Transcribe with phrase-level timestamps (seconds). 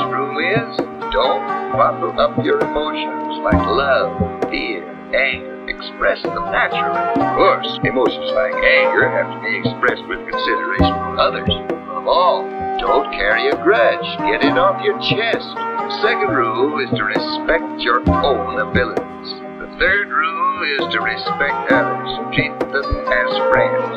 [0.00, 0.76] first rule is
[1.12, 5.68] don't bottle up your emotions like love, fear, anger.
[5.68, 7.20] Express them naturally.
[7.20, 11.52] Of course, emotions like anger have to be expressed with consideration for others.
[11.70, 12.42] Above all,
[12.80, 14.06] don't carry a grudge.
[14.24, 15.46] Get it off your chest.
[15.54, 19.30] The second rule is to respect your own abilities.
[19.60, 22.10] The third rule is to respect others.
[22.34, 23.94] Treat them as friends.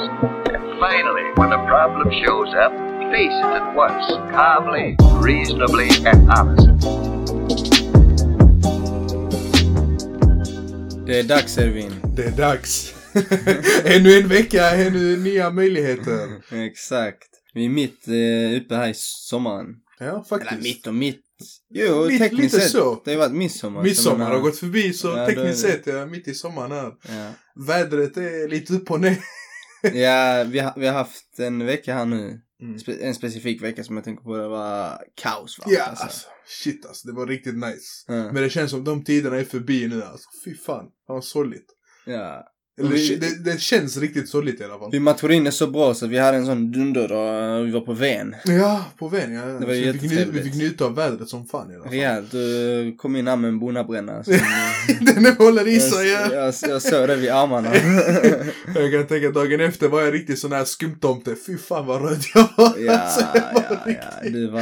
[0.51, 6.73] And finally, when a problem shows up, face it at once, calmly, reasonably, and honestly.
[11.05, 11.91] Det är dags Ervin.
[12.15, 12.93] Det är dags.
[13.85, 16.41] ännu en vecka, ännu nya möjligheter.
[16.51, 17.27] Exakt.
[17.53, 19.67] Vi är mitt eh, uppe här i sommaren.
[19.99, 20.51] Ja, faktiskt.
[20.51, 21.21] Eller mitt och mitt.
[21.69, 22.71] Jo, Mitt- tekniskt lite sett.
[22.71, 23.01] så.
[23.05, 23.83] Det har varit midsommar.
[23.83, 26.91] Midsommar har gått förbi så Ja, tekniskt sett är jag mitt i sommaren här.
[27.07, 27.31] Ja,
[27.67, 29.17] Vädret är lite upp och ner.
[29.81, 32.39] ja vi, har, vi har haft en vecka här nu.
[32.63, 32.77] Mm.
[33.01, 34.37] En specifik vecka som jag tänker på.
[34.37, 35.65] Det var kaos va?
[35.67, 36.03] Ja, Alltså.
[36.03, 36.27] alltså.
[36.45, 38.05] Shit alltså, det var riktigt nice.
[38.07, 38.13] Ja.
[38.13, 40.29] Men det känns som de tiderna är förbi nu alltså.
[40.45, 41.65] Fy fan, det var sorgligt.
[42.05, 42.49] ja.
[42.79, 44.89] Eller Vi- det, det känns riktigt sorgligt i alla fall.
[44.91, 44.99] Vi
[45.31, 48.35] in det så bra så vi hade en sån dunderdag och vi var på Ven.
[48.45, 49.41] Ja, på Ven ja.
[49.45, 50.43] Det var Så vi, fick njuta, vi jättetrevligt.
[50.45, 51.91] fick njuta av vädret som fan i alla fall.
[51.93, 52.31] Rejält.
[52.31, 54.23] Du kom in här med en bonnabränna.
[54.23, 54.33] som-
[55.01, 56.33] Den håller i sig ja.
[56.33, 57.69] jag, jag såg det vid armarna.
[58.75, 61.35] Jag kan tänka dagen efter var jag riktigt sån här skumtomte.
[61.47, 62.73] Fy fan vad röd jag var.
[62.77, 64.29] ja, Alltså, jag var ja, riktigt, ja.
[64.29, 64.61] Du var...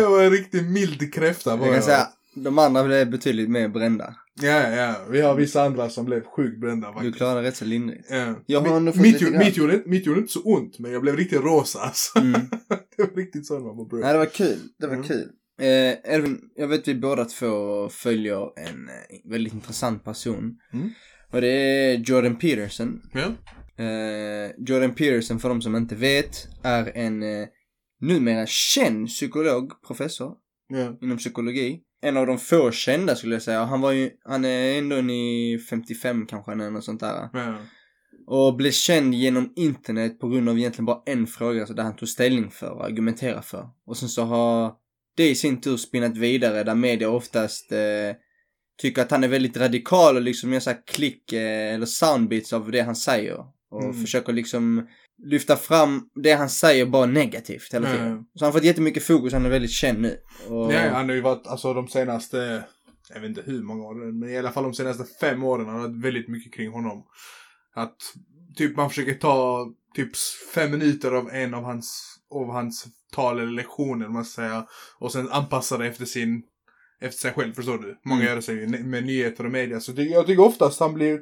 [0.00, 1.74] Jag var en riktigt mild kräfta var Jag jag.
[1.74, 4.14] kan säga, de andra blev betydligt mer brända.
[4.42, 4.94] Ja, ja.
[5.10, 7.16] Vi har vissa andra som blev sjukt brända Du faktiskt.
[7.16, 8.06] klarade rätt så lindrigt.
[8.10, 8.34] Ja.
[8.46, 11.02] Jag har ändå fått mitt, lite mitt, gjorde, mitt gjorde inte så ont, men jag
[11.02, 12.18] blev riktigt rosa alltså.
[12.18, 12.32] Mm.
[12.96, 13.98] det var riktigt så man var bra.
[13.98, 14.58] Nej, det var kul.
[14.78, 15.06] Det var Mm.
[15.08, 15.28] kul.
[15.60, 20.56] Eh, Elvin, jag vet vi båda två följer en eh, väldigt intressant person.
[20.72, 20.90] Mm.
[21.32, 23.00] Och det är Jordan Peterson.
[23.12, 23.26] Ja.
[23.84, 27.46] Eh, Jordan Peterson, för de som inte vet, är en eh,
[28.00, 30.32] numera känd psykolog, professor
[30.68, 30.98] Ja.
[31.02, 31.80] inom psykologi.
[32.02, 33.64] En av de få kända skulle jag säga.
[33.64, 37.28] Han var ju, han är ändå i 55 kanske eller något sånt där.
[37.32, 37.56] Ja.
[38.26, 41.96] Och blev känd genom internet på grund av egentligen bara en fråga så där han
[41.96, 43.68] tog ställning för och argumenterade för.
[43.86, 44.72] Och sen så har
[45.16, 48.16] det i sin tur spinnat vidare där media oftast eh,
[48.78, 52.70] tycker att han är väldigt radikal och liksom gör såhär klick eh, eller soundbits av
[52.70, 53.44] det han säger.
[53.70, 53.94] Och Mm.
[54.00, 54.86] försöker liksom
[55.22, 58.08] lyfta fram det han säger bara negativt hela tiden.
[58.10, 58.24] ja.
[58.38, 60.16] Så han har fått jättemycket fokus, han är väldigt känd nu.
[60.48, 62.64] Och, Ja, han har ju varit, alltså de senaste,
[63.14, 65.74] jag vet inte hur många år, men i alla fall de senaste fem åren har
[65.74, 67.02] det varit väldigt mycket kring honom.
[67.74, 67.96] Att
[68.56, 70.16] typ man försöker ta typ
[70.54, 74.66] fem minuter av en av hans, av hans tal eller lektioner, man ska säga,
[74.98, 76.42] och sen anpassa det efter sin,
[77.00, 78.00] efter sig själv, förstår du?
[78.04, 78.28] Många Mm.
[78.28, 81.20] gör det sig med nyheter och media, så jag tycker oftast han blir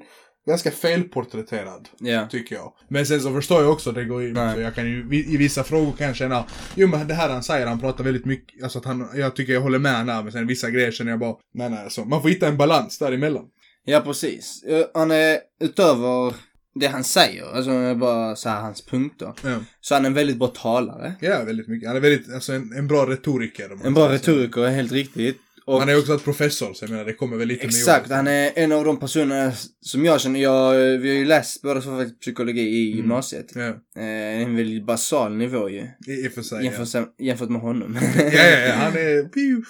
[0.48, 1.88] ganska felporträtterad.
[1.98, 2.26] ja.
[2.30, 2.72] Tycker jag.
[2.88, 4.34] Men sen så förstår jag också det går in.
[4.34, 6.44] Så jag kan ju, i vissa frågor kan jag känna,
[6.74, 9.52] jo men det här han säger, han pratar väldigt mycket, alltså att han, jag tycker
[9.52, 12.04] jag håller med han där, men sen vissa grejer känner jag bara, nej nej, så
[12.04, 13.44] man får hitta en balans däremellan.
[13.84, 14.64] Ja, precis.
[14.94, 16.34] Han är utöver
[16.74, 19.56] det han säger, alltså bara så här hans punkter, Ja.
[19.80, 21.14] så han är en väldigt bra talare.
[21.20, 21.88] ja, väldigt mycket.
[21.88, 23.70] Han är väldigt, alltså en, en bra retoriker.
[23.84, 25.40] En bra retoriker helt riktigt.
[25.68, 28.26] Och Han är också professor, så jag menar det kommer väl lite exakt, med han
[28.26, 32.04] är en av de personerna som jag känner, jag, vi har ju läst båda två
[32.20, 32.96] psykologi i Mm.
[32.96, 33.46] gymnasiet.
[33.54, 36.58] Ja, Eh, en väldigt basal nivå ju, i, i för sig.
[36.58, 36.64] Ja.
[36.72, 37.98] jämfört, jämfört med honom.
[38.18, 39.28] ja, ja, ja, han är.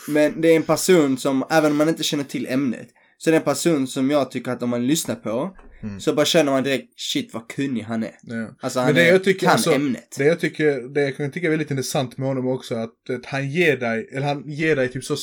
[0.10, 2.88] Men det är en person som, även om man inte känner till ämnet,
[3.18, 6.00] så är det en person som jag tycker att om man lyssnar på, Mm.
[6.00, 8.14] så bara känner man direkt, shit vad kunnig han är.
[8.22, 8.56] Ja.
[8.60, 10.14] Alltså han Men det är, jag tycker, kan alltså, ämnet.
[10.18, 13.26] Det jag tycker, det jag kan tycka är väldigt intressant med honom också, att, att
[13.26, 15.16] han ger dig, eller han ger dig typ så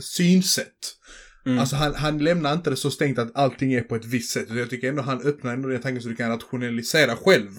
[0.00, 0.96] synsätt.
[1.46, 1.58] Mm.
[1.58, 4.46] Alltså han, han lämnar inte det så stängt att allting är på ett visst sätt.
[4.50, 7.50] Jag tycker ändå han öppnar ändå den tanken så du kan rationalisera själv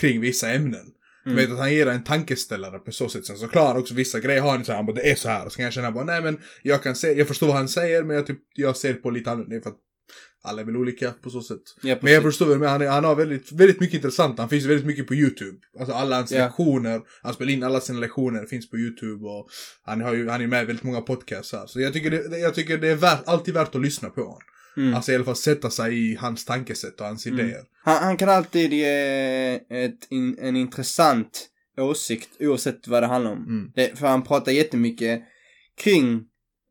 [0.00, 0.86] kring vissa ämnen.
[1.26, 1.36] Mm.
[1.36, 3.26] Vet att han ger dig en tankeställare på så sätt.
[3.26, 4.40] Sen så klarar också vissa grejer.
[4.40, 5.48] Har han så här, han bara, det är så här.
[5.48, 8.02] Så kan jag känna bara, nej men jag kan se, jag förstår vad han säger
[8.02, 9.62] men jag, typ, jag ser på lite annorlunda.
[9.62, 9.78] För att
[10.42, 11.62] alla är väl olika på så sätt.
[11.82, 14.38] Ja, Men jag förstår väl, han, är, han har väldigt, väldigt mycket intressant.
[14.38, 15.58] Han finns väldigt mycket på YouTube.
[15.80, 16.44] Alltså alla hans Ja.
[16.44, 19.48] lektioner, han spelar in alla sina lektioner, finns på YouTube och
[19.82, 21.66] han har ju, han är med i väldigt många podcasts här.
[21.66, 24.40] Så jag tycker det, jag tycker det är värt, alltid värt att lyssna på honom.
[24.76, 24.94] Mm.
[24.94, 27.40] Alltså i alla fall sätta sig i hans tankesätt och hans Mm.
[27.40, 27.62] idéer.
[27.84, 31.46] Han, han kan alltid ge ett, in, en intressant
[31.78, 33.38] åsikt oavsett vad det handlar om.
[33.48, 33.72] Mm.
[33.74, 35.22] Det, för han pratar jättemycket
[35.82, 36.24] kring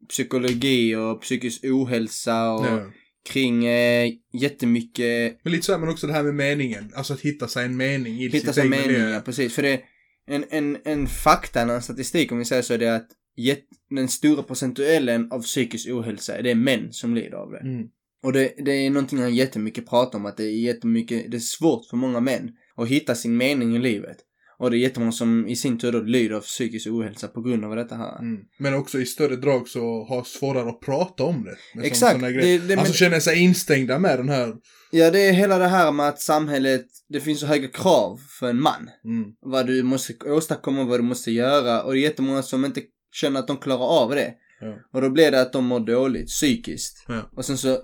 [0.10, 2.92] psykologi och psykisk ohälsa och Ja.
[3.30, 6.92] Kring eh, jättemycket Men lite så här, men också det här med meningen.
[6.96, 9.20] Alltså att hitta sig en mening i hitta sitt egna meningar, liv.
[9.20, 9.56] precis.
[9.56, 9.82] För det,
[10.28, 14.08] en, en, en fakta, en statistik om vi säger så, det är att jätt, den
[14.08, 17.60] stora procentuellen av psykisk ohälsa, det är män som lider av det.
[17.60, 17.88] Mm.
[18.24, 21.40] Och det, det är någonting han jättemycket pratar om, att det är jättemycket, det är
[21.40, 24.18] svårt för många män att hitta sin mening i livet.
[24.60, 27.66] Och det är jättemånga som i sin tur då lider av psykisk ohälsa på grund
[27.66, 28.20] av detta här.
[28.20, 28.42] Mm.
[28.58, 31.88] Men också i större drag så har svårare att prata om det.
[31.88, 32.20] Exakt.
[32.20, 32.42] grejer.
[32.42, 34.54] Det- det- alltså men- känner sig instängda med den här.
[34.92, 38.50] Ja, det är hela det här med att samhället, det finns så höga krav för
[38.50, 38.90] en man.
[39.06, 39.32] Mm.
[39.42, 41.84] Vad du måste åstadkomma, vad du måste göra.
[41.84, 42.82] Och det är jättemånga som inte
[43.12, 44.34] känner att de klarar av det.
[44.62, 44.76] Ja.
[44.94, 47.06] Och då blir det att de mår dåligt psykiskt.
[47.08, 47.30] Ja.
[47.36, 47.78] Och sen så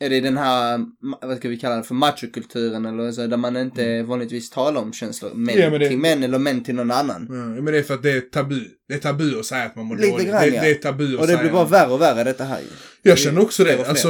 [0.00, 0.80] är det den här,
[1.26, 4.92] vad ska vi kalla det för, machokulturen eller så, där man inte vanligtvis talar om
[4.92, 5.30] känslor.
[5.34, 5.72] Män Mm.
[5.72, 7.26] Ja, det- till män eller män till någon annan.
[7.30, 8.60] Ja, men det är för att det är tabu.
[8.88, 10.28] Det är tabu att säga att man mår Lite dåligt.
[10.28, 10.62] grann, det, ja.
[10.62, 11.38] det är tabu att Och det säga.
[11.42, 12.66] blir bara värre och värre detta här ju.
[13.02, 13.88] Jag känner också det.
[13.88, 14.08] Alltså,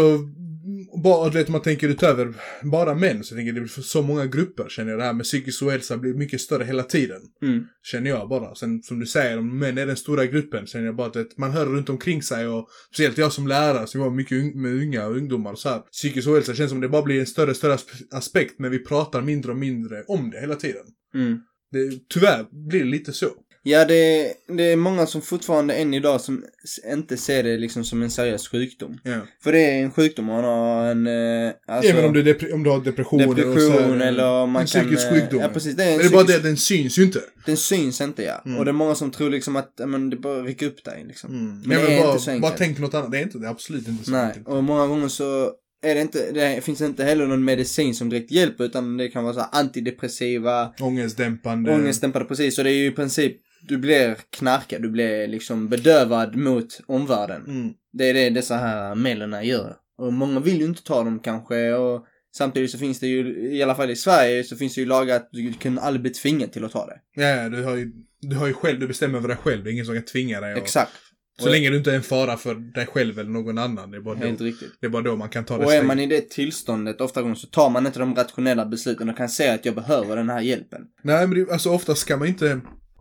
[1.03, 4.27] bara, du vet, man tänker utöver bara män så tänker jag det blir så många
[4.27, 7.21] grupper känner jag det här med psykisk ohälsa blir mycket större hela tiden.
[7.43, 7.65] Mm.
[7.83, 8.55] Känner jag bara.
[8.55, 11.39] Sen som du säger, om män är den stora gruppen känner jag bara att vet,
[11.39, 15.07] man hör runt omkring sig och speciellt jag som lärare som jobbar mycket med unga
[15.07, 15.81] och ungdomar och så här.
[15.81, 19.23] Psykisk ohälsa känns som det bara blir en större större asp- aspekt men vi pratar
[19.23, 20.85] mindre och mindre om det hela tiden.
[21.15, 21.39] Mm.
[21.73, 23.27] Det, tyvärr blir det lite så.
[23.63, 26.45] Ja, det, det är många som fortfarande än idag som
[26.93, 28.99] inte ser det liksom som en seriös sjukdom.
[29.05, 29.21] Ja.
[29.43, 32.71] För det är en sjukdom, man har en, eh, alltså, Även om du, om du
[32.71, 35.41] har depressioner och så depression eller man en psykisk eh, sjukdom.
[35.41, 35.77] Ja, precis.
[35.77, 37.21] Det är en Men det är bara det, den syns ju inte.
[37.47, 38.43] Den syns inte, ja.
[38.47, 38.59] Mm.
[38.59, 41.31] Och det är många som tror liksom att, men det bara rycker upp dig liksom.
[41.31, 41.47] Mm.
[41.47, 42.43] Men Men det är bara, inte så enkelt.
[42.43, 43.13] bara tänk något annat.
[43.13, 43.47] Det är inte det.
[43.47, 44.49] är absolut inte så Nej, enkelt.
[44.49, 45.53] och många gånger så
[45.83, 49.25] är det inte, det finns inte heller någon medicin som direkt hjälper utan det kan
[49.25, 51.75] vara så antidepressiva, Ångestdämpande.
[51.75, 52.57] ångestdämpade precis.
[52.57, 57.45] Så det är ju i princip, du blir knarkad, du blir liksom bedövad mot omvärlden.
[57.47, 57.73] Mm.
[57.93, 59.77] Det är det dessa här medlen gör.
[59.99, 63.63] Och många vill ju inte ta dem kanske och samtidigt så finns det ju, i
[63.63, 66.53] alla fall i Sverige, så finns det ju lagar att du kan aldrig bli tvingad
[66.53, 67.23] till att ta det.
[67.23, 69.65] Ja, du har ju, du har ju själv, du bestämmer över dig själv.
[69.65, 70.53] Det är ingen som kan tvinga dig.
[70.53, 70.93] Och, Exakt.
[71.39, 73.91] Så länge du inte är en fara för dig själv eller någon annan.
[73.91, 74.73] Det är bara, Helt då, riktigt.
[74.81, 77.23] det är bara då man kan ta det Och är man i det tillståndet, ofta
[77.23, 80.31] gånger så tar man inte de rationella besluten och kan säga att jag behöver den
[80.31, 80.83] här hjälpen.
[81.03, 82.61] Nej, men det, alltså oftast ska man inte...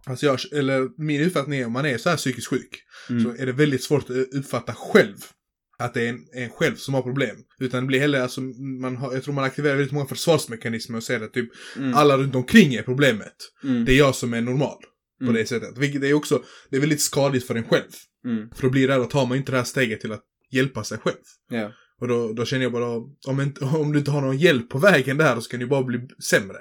[0.09, 2.79] Alltså jag, eller min uppfattning är om man är så här psykiskt sjuk.
[3.09, 3.23] Mm.
[3.23, 5.15] Så är det väldigt svårt att uppfatta själv.
[5.79, 7.35] Att det är en, en själv som har problem.
[7.59, 8.41] Utan det blir heller, alltså,
[8.81, 11.93] man har, jag tror man aktiverar väldigt många försvarsmekanismer och säger att typ Mm.
[11.93, 13.35] alla runt omkring är problemet.
[13.63, 13.85] Mm.
[13.85, 14.77] Det är jag som är normal.
[15.19, 15.35] På Mm.
[15.35, 15.77] det sättet.
[15.77, 17.91] Vilket är också, det är väldigt skadligt för en själv.
[18.25, 18.49] Mm.
[18.55, 20.97] För då blir det, då tar man inte det här steget till att hjälpa sig
[20.97, 21.15] själv.
[21.49, 21.71] Ja.
[22.01, 22.87] Och då, då känner jag bara,
[23.27, 25.83] om, inte, om du inte har någon hjälp på vägen där, då ska ni bara
[25.83, 26.57] bli sämre.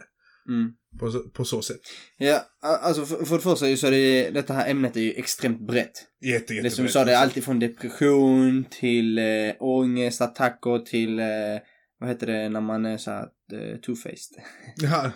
[0.48, 0.70] Mm.
[0.98, 1.80] På, så- på så sätt.
[2.18, 5.66] Ja, alltså för, för det första så är det, detta här ämnet är ju extremt
[5.66, 5.92] brett.
[6.24, 9.24] Jätte, jätte det som du sa, det är alltid från depression till eh,
[9.60, 11.26] ångest, attacker till, eh,
[12.00, 14.34] vad heter det när man är så här eh, two-faced?
[14.76, 15.10] Ja,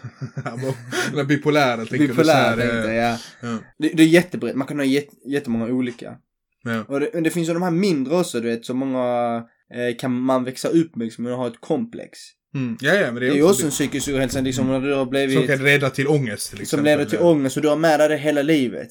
[1.12, 3.18] eller bipolära tänker du Bipolär här, tänkte eh, ja.
[3.42, 3.58] ja.
[3.78, 6.16] Det, det är jättebrett, man kan ha jätt, jättemånga olika.
[6.64, 6.84] Ja.
[6.88, 9.36] Och det, det finns ju de här mindre också, du vet, så många
[9.74, 12.18] eh, kan man växa upp med liksom, och ha ett komplex.
[12.54, 12.76] Mm.
[12.80, 14.80] ja, ja, men det Det är, är ju också, också en psykisk ohälsa, liksom, när
[14.80, 15.38] du har det, blivit...
[15.38, 18.08] som kan leda till ångest till som leder till ångest och du har med dig
[18.08, 18.88] det hela livet.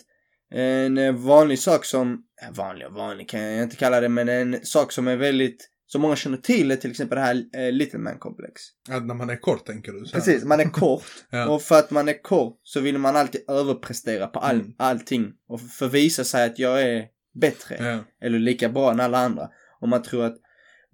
[0.53, 2.23] En eh, vanlig sak som,
[2.53, 6.01] vanlig och vanlig kan jag inte kalla det, men en sak som är väldigt, som
[6.01, 8.61] många känner till är till exempel det här eh, Little Man-komplex.
[8.89, 10.05] Att när man är kort tänker du?
[10.05, 10.19] Så här.
[10.25, 11.47] Precis, man är kort Ja.
[11.49, 14.73] och för att man är kort så vill man alltid överprestera på all, Mm.
[14.77, 17.05] allting och förvisa sig att jag är
[17.41, 18.25] bättre Ja.
[18.27, 19.49] eller lika bra än alla andra.
[19.81, 20.37] Och man tror att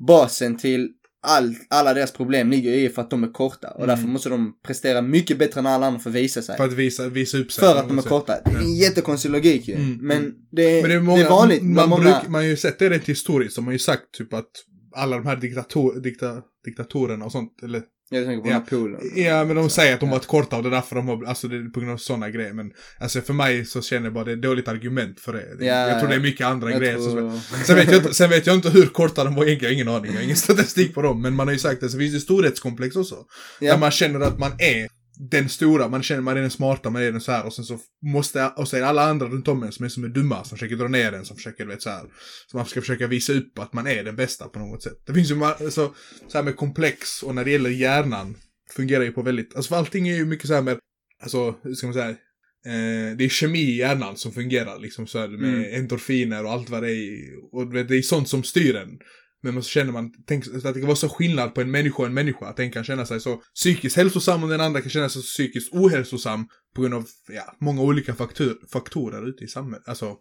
[0.08, 0.90] basen till
[1.27, 3.88] all, alla deras problem ligger i för att de är korta och Mm.
[3.88, 6.57] därför måste de prestera mycket bättre än alla andra för att visa sig.
[6.57, 7.63] För att visa, visa upp sig.
[7.63, 8.09] För att de är sätt.
[8.09, 8.38] korta.
[8.45, 9.75] Det är en jättekonstig logik ju.
[9.75, 10.33] Mm, Men mm.
[10.51, 12.03] det Men det är, det många, är vanligt man, många...
[12.03, 14.50] bruk, man har ju sett det rent historiskt, som man ju sagt typ att
[14.96, 18.60] alla de här diktator, dikta, diktatorerna och sånt, eller Jag tänker på Ja.
[18.60, 19.12] Napoleon.
[19.16, 20.16] Ja, men de säger att de Ja.
[20.16, 22.30] varit korta och det är därför de har, alltså det är på grund av sådana
[22.30, 22.54] grejer.
[22.54, 25.66] Men alltså för mig så känner jag bara det är dåligt argument för det.
[25.66, 26.94] Ja, jag tror det är mycket andra grejer.
[26.96, 29.78] tror- Som, sen, vet jag inte, sen vet jag inte hur korta de var egentligen,
[29.78, 30.12] jag har ingen aning.
[30.12, 31.22] Jag har ingen statistik på dem.
[31.22, 33.16] Men man har ju sagt att det finns ju storhetskomplex också.
[33.60, 33.72] Ja.
[33.72, 34.88] Där man känner att man är
[35.19, 37.65] den stora, man känner man är den smarta, man är den så här och sen
[37.65, 40.07] så måste, och så är det alla andra runt om en som är som är
[40.09, 42.03] dumma, som försöker dra ner en, som försöker, du vet så här.
[42.51, 44.97] Så man ska försöka visa upp att man är den bästa på något sätt.
[45.05, 45.93] Det finns ju ma- så,
[46.33, 48.36] här med komplex och när det gäller hjärnan
[48.75, 50.77] fungerar ju på väldigt, alltså för allting är ju mycket så här med,
[51.24, 55.19] alltså, hur ska man säga, eh, det är kemi i hjärnan som fungerar liksom så
[55.19, 55.74] här med Mm.
[55.81, 57.19] endorfiner och allt vad det är.
[57.51, 59.00] Och det är sånt som styr en.
[59.44, 62.06] Men så känner man, tänk att det kan vara så skillnad på en människa och
[62.06, 62.46] en människa.
[62.46, 65.25] Att en kan känna sig så psykiskt hälsosam och den andra kan känna sig så
[65.25, 66.48] psykiskt ohälsosam.
[66.75, 69.88] På grund av, ja, många olika faktor, faktorer ute i samhället.
[69.88, 70.15] Alltså,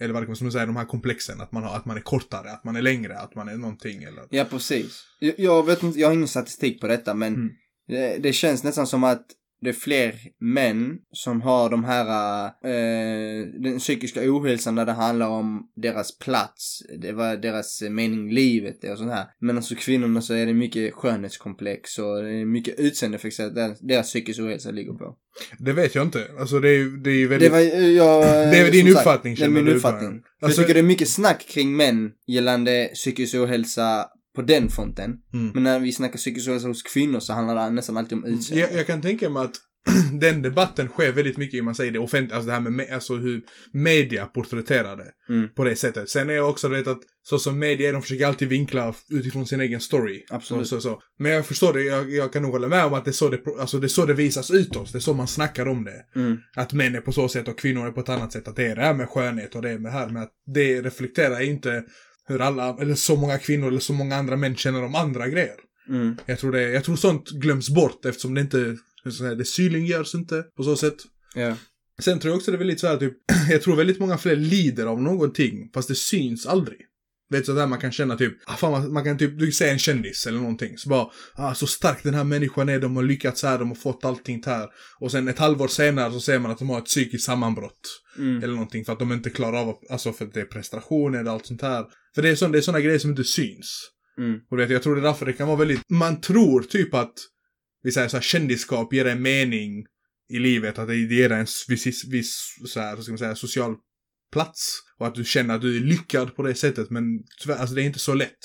[0.00, 1.40] eller vad det som du säger, de här komplexen.
[1.40, 4.02] Att man, har, att man är kortare, att man är längre, att man är någonting
[4.02, 4.24] eller...
[4.30, 5.04] Ja, precis.
[5.18, 7.50] Jag, jag vet inte, jag har ingen statistik på detta, men Mm.
[7.88, 9.26] det, det känns nästan som att
[9.60, 15.28] det är fler män som har de här, eh, den psykiska ohälsan där det handlar
[15.28, 19.24] om deras plats, det var deras mening i livet och sånt här.
[19.40, 24.06] Men alltså kvinnorna så är det mycket skönhetskomplex och det är mycket utseendefixerat där deras
[24.06, 25.16] psykiska ohälsa ligger på.
[25.58, 26.26] Det vet jag inte.
[26.40, 27.50] Alltså det är ju det är väldigt...
[27.50, 28.22] Det var, jag,
[28.52, 30.08] Det är din sagt, uppfattning, Det är känner min du, uppfattning.
[30.10, 34.06] Alltså- jag tycker det är mycket snack kring män gällande psykisk ohälsa
[34.38, 35.16] på den fronten.
[35.34, 35.50] Mm.
[35.54, 38.66] Men när vi snackar psykisk ohälsa hos kvinnor så handlar det nästan alltid om utseende.
[38.66, 39.54] Jag, jag kan tänka mig att
[40.20, 42.94] den debatten sker väldigt mycket i, man säger det offentliga, alltså det här med, me-
[42.94, 43.42] alltså hur
[43.72, 45.34] media porträtterar det.
[45.34, 45.48] Mm.
[45.54, 46.08] På det sättet.
[46.08, 49.60] Sen är jag också vet att, så som media de försöker alltid vinkla utifrån sin
[49.60, 50.24] egen story.
[50.30, 50.66] Absolut.
[50.66, 51.02] Så, så.
[51.18, 53.28] Men jag förstår det, jag, jag kan nog hålla med om att det är, så
[53.28, 54.92] det, alltså det är så det visas utåt.
[54.92, 56.20] Det är så man snackar om det.
[56.20, 56.38] Mm.
[56.56, 58.48] Att män är på så sätt och kvinnor är på ett annat sätt.
[58.48, 60.82] Att det är det här med skönhet och det är med här med att det
[60.82, 61.84] reflekterar inte
[62.28, 65.56] hur alla, eller så många kvinnor eller så många andra män känner om andra grejer.
[65.88, 66.16] Mm.
[66.26, 68.76] Jag tror, det, jag tror sånt glöms bort eftersom det inte,
[69.38, 70.96] det synliggörs inte på så sätt.
[71.34, 71.56] Ja.
[72.02, 73.14] Sen tror jag också det är väldigt så här typ,
[73.50, 76.78] jag tror väldigt många fler lider av någonting, fast det syns aldrig.
[77.30, 79.72] Vet så där man kan känna typ, ah, fan, man, man kan typ, du säger
[79.72, 83.02] en kändis eller någonting, så bara, ah, så stark den här människan är, de har
[83.02, 84.68] lyckats här, de har fått allting här.
[85.00, 88.02] Och sen ett halvår senare så ser man att de har ett psykiskt sammanbrott.
[88.18, 88.42] Mm.
[88.42, 91.32] Eller någonting för att de inte klarar av, alltså för att det är prestationer och
[91.32, 91.84] allt sånt här.
[92.18, 93.90] För det är, sån, det är såna grejer som inte syns.
[94.18, 94.40] Mm.
[94.50, 96.94] Och du vet, jag tror det är därför det kan vara väldigt, man tror typ
[96.94, 97.12] att,
[97.82, 99.86] vi säger så här, kändisskap ger en mening
[100.32, 103.74] i livet, att det ger en viss, viss så här, ska man säga, social
[104.32, 104.78] plats.
[104.98, 107.04] Och att du känner att du är lyckad på det sättet, men
[107.42, 108.38] tyvärr, alltså det är inte så lätt.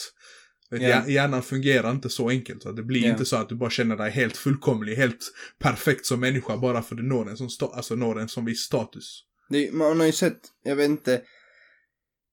[0.71, 2.61] Hjär- Hjärnan fungerar inte så enkelt.
[2.63, 3.09] Så det blir Ja.
[3.11, 6.95] inte så att du bara känner dig helt fullkomlig, helt perfekt som människa bara för
[6.95, 9.23] att du når en sån, sta- alltså når en sån viss status.
[9.49, 11.21] Det, man har ju sett, jag vet inte.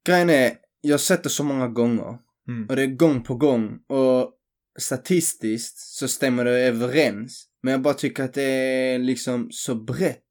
[0.07, 2.19] Grejen är, jag har sett det så många gånger.
[2.49, 2.67] Mm.
[2.69, 3.79] Och det är gång på gång.
[3.89, 4.33] Och
[4.79, 7.47] statistiskt så stämmer det överens.
[7.63, 10.25] Men jag bara tycker att det är liksom så brett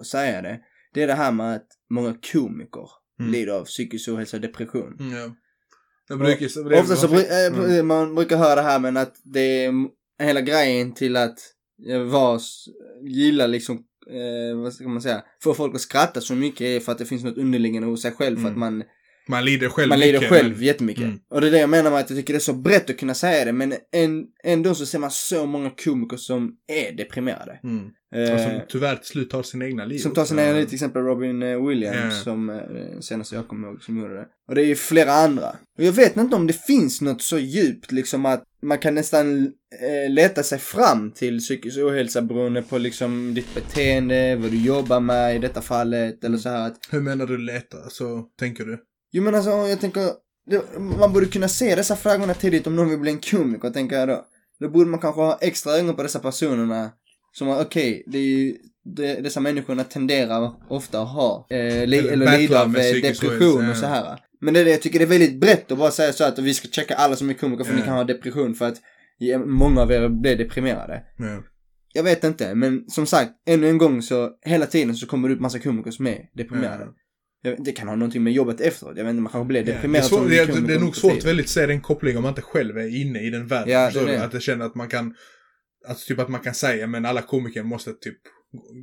[0.00, 0.60] att säga det.
[0.94, 2.88] Det är det här med att många komiker
[3.20, 3.32] Mm.
[3.32, 4.96] lider av psykisk ohälsa och depression.
[5.00, 5.34] Mm, ja.
[6.08, 7.86] Jag brukar, det- Ofta så bru- äh, Mm.
[7.86, 9.72] man brukar höra det här men att det är
[10.22, 11.38] hela grejen till att
[11.88, 12.40] eh, vara,
[13.08, 13.76] gilla liksom,
[14.10, 17.06] eh, vad ska man säga, få folk att skratta så mycket är för att det
[17.06, 18.60] finns något underliggande hos sig själv för att Mm.
[18.60, 18.82] man,
[19.28, 21.04] Man lider själv man lider mycket, själv men- jättemycket.
[21.04, 21.18] Mm.
[21.30, 22.98] Och det är det jag menar med att jag tycker det är så brett att
[22.98, 27.60] kunna säga det men en, ändå så ser man så många komiker som är deprimerade.
[27.64, 27.84] Mm.
[28.14, 29.98] Eh, Och som tyvärr till slut tar sina egna liv.
[29.98, 32.10] som tar sina egna liv, till exempel Robin eh, Williams Ja.
[32.10, 34.26] som eh, senast jag kommer ihåg som gjorde det.
[34.48, 35.48] Och det är ju flera andra.
[35.78, 39.44] Och jag vet inte om det finns något så djupt liksom att man kan nästan
[39.44, 45.00] eh, leta sig fram till psykisk ohälsa beroende på liksom ditt beteende, vad du jobbar
[45.00, 47.90] med i detta fallet eller så här att Hur menar du leta?
[47.90, 48.78] Så tänker du?
[49.14, 50.02] Jo men alltså jag tänker,
[50.98, 54.08] man borde kunna se dessa frågorna tidigt om någon vill bli en komiker tänker jag
[54.08, 54.24] då.
[54.60, 56.90] Då borde man kanske ha extra ögon på dessa personerna.
[57.32, 58.56] Som okej, det är ju,
[58.96, 63.76] det, dessa människorna tenderar ofta att ha, eh, li, Eller lida av eh, depression och
[63.76, 64.20] så här.
[64.40, 66.38] Men det är det jag tycker det är väldigt brett att bara säga så att
[66.38, 67.78] vi ska checka alla som är komiker för Ja.
[67.78, 68.76] ni kan ha depression för att
[69.18, 71.02] ja, många av er blir deprimerade.
[71.18, 71.42] Ja.
[71.92, 75.34] Jag vet inte, men som sagt, ännu en gång så hela tiden så kommer det
[75.34, 76.84] upp massa komiker som är deprimerade.
[76.84, 76.92] Ja.
[77.58, 78.96] Det kan ha någonting med jobbet efteråt.
[78.96, 80.78] Jag vet inte, man kanske blir Ja, det, är deprimerad som det, det, det är
[80.78, 83.46] nog svårt väldigt att se den kopplingen om man inte själv är inne i den
[83.46, 83.72] världen.
[83.72, 84.24] Ja, det det.
[84.24, 85.14] Att jag känner att man kan,
[85.86, 88.18] att typ att man kan säga men alla komiker måste typ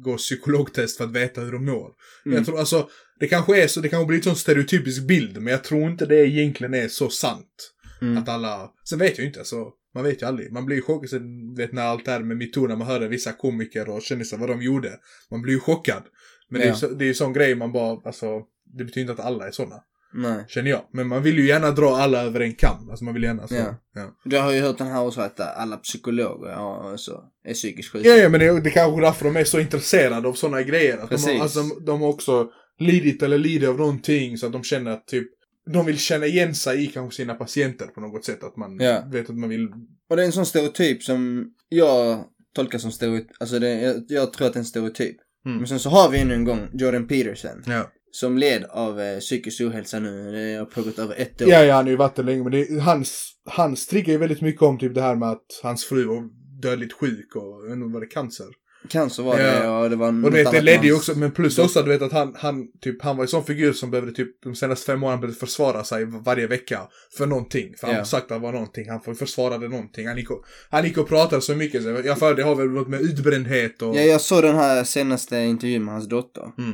[0.03, 1.91] gå psykologtest för att veta hur de mår.
[2.25, 2.37] Mm.
[2.37, 2.89] Jag tror alltså,
[3.19, 6.05] det kanske är så, det kanske blir en sån stereotypisk bild, men jag tror inte
[6.05, 7.73] det egentligen är så sant.
[8.01, 8.17] Mm.
[8.17, 9.65] Att alla, sen vet jag inte alltså,
[9.95, 10.51] man vet ju aldrig.
[10.51, 13.07] Man blir ju chockad, sen, vet när allt det här med metoo, när man hörde
[13.07, 14.91] vissa komiker och kändisar vad de gjorde.
[15.31, 16.03] Man blir ju chockad.
[16.49, 16.75] Men det är ju Ja.
[16.75, 18.41] så, det är ju sån grej man bara, alltså,
[18.77, 19.75] det betyder inte att alla är såna.
[20.13, 20.45] Nej.
[20.47, 20.81] Känner jag.
[20.93, 22.89] Men man vill ju gärna dra alla över en kam.
[22.89, 23.55] Alltså man vill gärna så.
[23.55, 23.75] Ja.
[23.95, 27.91] Ja, Du har ju hört den här också att alla psykologer ja, så, är psykiskt
[27.91, 28.09] sjuka.
[28.09, 30.93] ja, ja men det, det är kanske därför de är så intresserade av såna grejer.
[30.93, 31.27] Att de, Precis.
[31.31, 32.49] har, alltså, de, de har också
[32.79, 35.27] lidit eller lider av någonting så att de känner att typ
[35.73, 38.43] de vill känna igen sig i kanske sina patienter på något sätt.
[38.43, 39.03] Att man Ja.
[39.11, 39.67] vet att man vill...
[40.09, 42.23] Och det är en sån stereotyp som jag
[42.55, 43.27] tolkar som stereotyp.
[43.39, 45.15] Alltså det, jag, jag tror att det är en stereotyp.
[45.45, 45.57] Mm.
[45.57, 47.63] Men sen så har vi ännu en gång Jordan Peterson.
[47.65, 47.91] Ja.
[48.11, 50.31] Som led av eh, psykisk ohälsa nu.
[50.31, 51.49] Det har pågått över ett år.
[51.49, 52.43] Ja, ja, han har ju varit det länge.
[52.43, 55.85] Men det, hans, hans triggar ju väldigt mycket om typ det här med att hans
[55.85, 56.23] fru var
[56.61, 58.45] dödligt sjuk och jag vet inte, var det cancer?
[58.89, 59.59] Cancer var Ja.
[59.63, 61.89] det och det var Och du vet, det ledde ju också, men plus också du
[61.89, 64.85] vet att han, han, typ, han var en sån figur som behövde typ de senaste
[64.85, 66.79] fem åren behövde försvara sig varje vecka
[67.17, 67.73] för någonting.
[67.79, 68.05] För han Ja.
[68.05, 70.07] sagt att det var någonting, han försvarade någonting.
[70.07, 72.67] Han gick och, han gick och pratade så mycket, så jag för det har väl
[72.69, 73.95] något med utbrändhet och...
[73.95, 76.51] Ja, jag såg den här senaste intervjun med hans dotter.
[76.57, 76.71] Mm.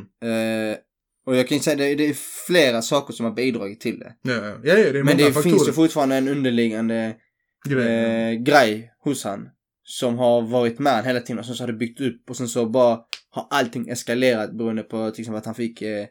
[0.72, 0.77] Eh,
[1.27, 2.13] och jag kan ju säga det, det är
[2.48, 4.13] flera saker som har bidragit till det.
[4.22, 5.43] Ja, ja, ja, det är Men det faktorer.
[5.43, 7.15] finns ju fortfarande en underliggande
[7.69, 8.29] Grejer.
[8.31, 9.50] eh, grej hos han.
[9.84, 12.48] som har varit med hela tiden och sen så har det byggt upp och sen
[12.48, 16.05] så bara har allting eskalerat beroende på till exempel att han fick, eh,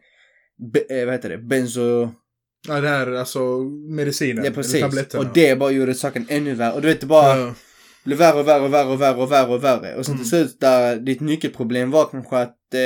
[0.73, 2.09] be, eh, vad heter det, benzo...
[2.69, 3.59] Ja, det här alltså
[3.91, 4.45] medicinen.
[4.45, 4.75] Ja precis.
[4.75, 5.25] Eller tabletterna.
[5.29, 6.73] Och det bara gjorde saken ännu värre.
[6.73, 7.55] Och du vet det bara Ja.
[8.07, 9.97] Blev värre och värre och värre och värre och värre och värre.
[9.97, 10.23] Och sen Mm.
[10.25, 12.81] till slut där ditt nyckelproblem var kanske att, eh,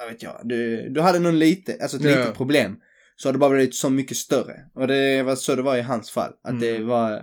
[0.00, 2.10] jag vet jag, du, du hade någon lite, alltså ett Ja.
[2.10, 2.76] litet problem.
[3.16, 4.54] Så har det bara blivit så mycket större.
[4.74, 6.32] Och det var så det var i hans fall.
[6.48, 6.86] Att det Mm.
[6.88, 7.22] var,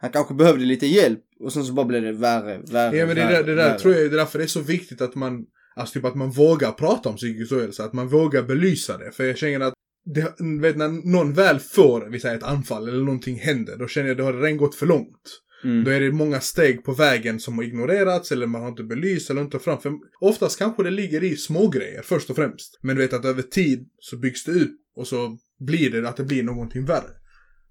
[0.00, 3.16] han kanske behövde lite hjälp och sen så bara blev det värre, värre, Ja men
[3.16, 3.78] det värre, där, det där värre.
[3.78, 5.44] tror jag, det är därför det är så viktigt att man,
[5.76, 9.12] alltså typ att man vågar prata om psykisk ohälsa, att man vågar belysa det.
[9.12, 9.74] För jag känner att,
[10.04, 10.20] det,
[10.60, 14.12] vet när någon väl får, vi säger ett anfall eller någonting händer, då känner jag
[14.14, 15.38] att då har det redan gått för långt.
[15.64, 15.84] Mm.
[15.84, 19.30] Då är det många steg på vägen som har ignorerats eller man har inte belyst
[19.30, 19.80] eller inte fram.
[19.80, 22.78] För oftast kanske det ligger i små grejer först och främst.
[22.82, 26.16] Men du vet att över tid så byggs det ut och så blir det att
[26.16, 27.10] det blir någonting värre.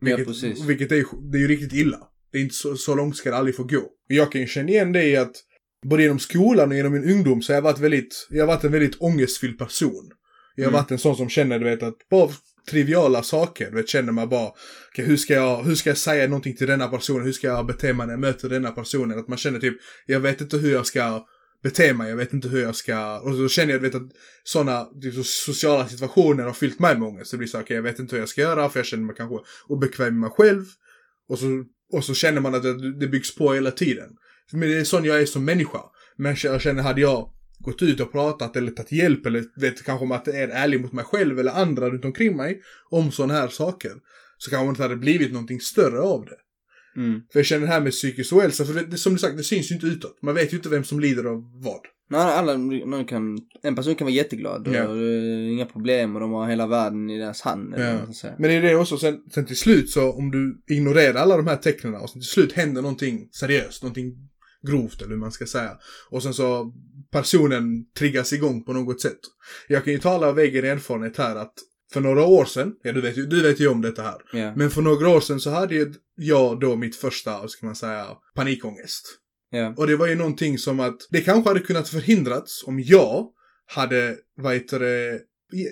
[0.01, 0.65] Vilket, precis.
[0.65, 1.97] vilket är, det är ju riktigt illa.
[2.31, 3.83] Det är inte så, så långt ska det aldrig få gå.
[4.07, 5.35] Jag kan ju känna igen det i att
[5.85, 8.63] både genom skolan och genom min ungdom så har jag varit väldigt, jag har varit
[8.63, 10.11] en väldigt ångestfylld person.
[10.55, 10.81] Jag har Mm.
[10.81, 12.29] varit en sån som känner, du vet, att bara
[12.69, 14.51] triviala saker, du vet, känner man bara,
[14.91, 17.65] okay, hur ska jag, hur ska jag säga någonting till denna personen, hur ska jag
[17.65, 19.19] bete mig när jag möter denna personen?
[19.19, 21.27] Att man känner typ, jag vet inte hur jag ska
[21.63, 24.11] bete mig, jag vet inte hur jag ska, och då känner jag, du vet, att
[24.43, 27.29] sådana liksom, sociala situationer har fyllt mig med ångest.
[27.29, 29.03] Så det blir så, okej, jag vet inte hur jag ska göra, för jag känner
[29.03, 29.37] mig kanske
[29.67, 30.65] obekväm med mig själv.
[31.29, 31.63] Och så,
[31.93, 34.09] och så känner man att det, det byggs på hela tiden.
[34.51, 35.79] Men det är sån jag är som människa.
[36.17, 37.29] Men jag känner, hade jag
[37.61, 40.81] gått ut och pratat eller tagit hjälp eller vet kanske om att det är ärlig
[40.81, 43.91] mot mig själv eller andra runt omkring mig om sådana här saker.
[44.37, 46.37] Så kanske det inte hade blivit någonting större av det.
[47.01, 47.21] Mm.
[47.31, 49.71] För jag känner det här med psykisk ohälsa, för det, som du sagt, det syns
[49.71, 50.21] ju inte utåt.
[50.21, 51.81] Man vet ju inte vem som lider av vad.
[52.09, 56.31] Nej, alla, någon kan, en person kan vara jätteglad och är inga problem och de
[56.31, 57.75] har hela världen i deras hand.
[58.15, 58.33] Säga.
[58.37, 61.47] Men det är det också, sen, sen till slut så om du ignorerar alla de
[61.47, 64.30] här tecknen och sen till slut händer någonting seriöst, någonting
[64.67, 65.77] grovt eller hur man ska säga.
[66.09, 66.73] Och sen så
[67.11, 69.19] personen triggas igång på något sätt.
[69.67, 71.53] Jag kan ju tala av egen erfarenhet här att
[71.93, 74.21] för några år sedan, ja du vet ju, du vet ju om detta här.
[74.33, 74.53] Ja.
[74.55, 79.17] Men för några år sedan så hade jag då mitt första, ska man säga, panikångest.
[79.49, 79.73] Ja.
[79.77, 83.27] Och det var ju någonting som att det kanske hade kunnat förhindrats om jag
[83.65, 85.21] hade, vad heter det,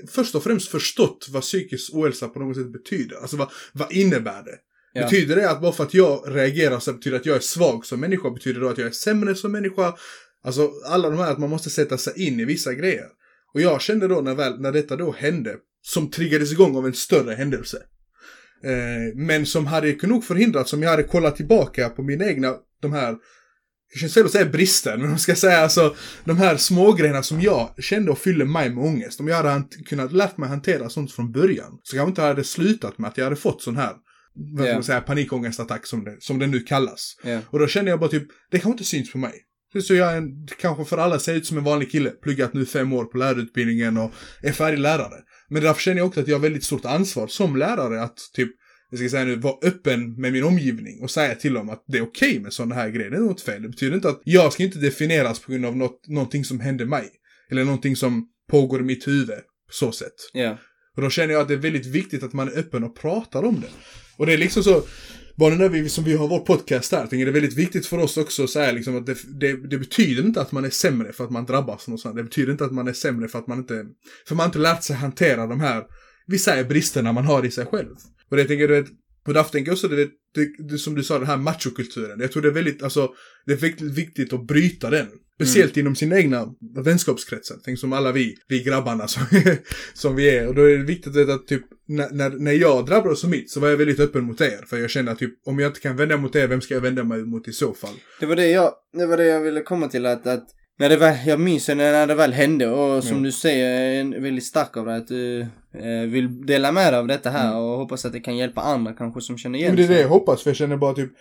[0.09, 3.15] först och främst förstått vad psykisk ohälsa på något sätt betyder.
[3.15, 4.57] Alltså vad, vad innebär det?
[4.93, 5.03] Ja.
[5.03, 7.85] Betyder det att bara för att jag reagerar så betyder det att jag är svag
[7.85, 8.29] som människa?
[8.29, 9.95] Betyder det att jag är sämre som människa?
[10.43, 13.05] Alltså alla de här att man måste sätta sig in i vissa grejer.
[13.53, 16.93] Och jag kände då när, väl, när detta då hände, som triggades igång av en
[16.93, 17.77] större händelse.
[18.63, 22.93] Eh, men som hade kunnat förhindrats om jag hade kollat tillbaka på mina egna, de
[22.93, 23.15] här,
[23.93, 27.41] jag känns fel att säga brister, men man ska säga alltså de här smågrejerna som
[27.41, 29.19] jag kände och fyllde mig med ångest.
[29.19, 32.97] Om jag hade kunnat lärt mig hantera sånt från början, så kanske inte hade slutat
[32.97, 33.93] med att jag hade fått sån här,
[34.33, 37.15] vad man säga, panikångestattack som det, som det nu kallas.
[37.23, 37.39] Ja.
[37.47, 39.33] Och då kände jag bara typ, det kanske inte syns på mig.
[39.83, 42.93] Så jag en, kanske för alla ser ut som en vanlig kille, pluggat nu fem
[42.93, 44.11] år på lärarutbildningen och
[44.41, 45.23] är färdig lärare.
[45.49, 48.49] Men därför känner jag också att jag har väldigt stort ansvar som lärare att typ,
[48.89, 51.97] jag ska säga nu, vara öppen med min omgivning och säga till dem att det
[51.97, 53.09] är okej med sådana här grejer.
[53.09, 53.61] Det är något fel.
[53.61, 56.85] Det betyder inte att jag ska inte definieras på grund av något, någonting som hände
[56.85, 57.09] mig.
[57.51, 60.15] Eller någonting som pågår i mitt huvud på så sätt.
[60.33, 60.57] Ja.
[60.95, 63.43] Och då känner jag att det är väldigt viktigt att man är öppen och pratar
[63.43, 63.69] om det.
[64.19, 64.83] Och det är liksom så,
[65.35, 67.97] bara när vi, som vi har vår podcast här, tänker det är väldigt viktigt för
[67.97, 71.13] oss också att säga liksom att det, det, det betyder inte att man är sämre
[71.13, 72.15] för att man drabbas någonstans.
[72.15, 73.85] Det betyder inte att man är sämre för att man inte,
[74.27, 75.83] för man har inte lärt sig hantera de här,
[76.27, 77.95] vissa är bristerna man har i sig själv.
[78.29, 78.87] Och det tänker jag,
[79.33, 82.19] tänker jag också, det, det, det, som du sa, den här machokulturen.
[82.19, 83.13] Jag tror det är väldigt, alltså,
[83.45, 85.07] det är väldigt viktigt att bryta den.
[85.35, 86.47] Speciellt inom sina egna
[86.83, 87.57] vänskapskretsar.
[87.65, 89.23] Tänk som alla vi, vi grabbarna som,
[89.93, 90.47] som vi är.
[90.47, 93.59] Och då är det viktigt att, att typ, när, när, jag drabbades av mitt så
[93.59, 94.65] var jag väldigt öppen mot er.
[94.67, 96.81] För jag kände att typ, om jag inte kan vända mot er, vem ska jag
[96.81, 97.93] vända mig mot i så fall?
[98.19, 100.47] Det var det jag, det var det jag ville komma till att, att
[100.79, 103.23] när det väl, jag minns när, det väl hände och som Ja.
[103.23, 105.39] du säger, är väldigt stark av det att du
[105.73, 108.93] eh, vill dela med dig av detta här och hoppas att det kan hjälpa andra
[108.93, 110.01] kanske som känner igen Men det är det sig.
[110.01, 111.11] jag hoppas, för jag känner bara typ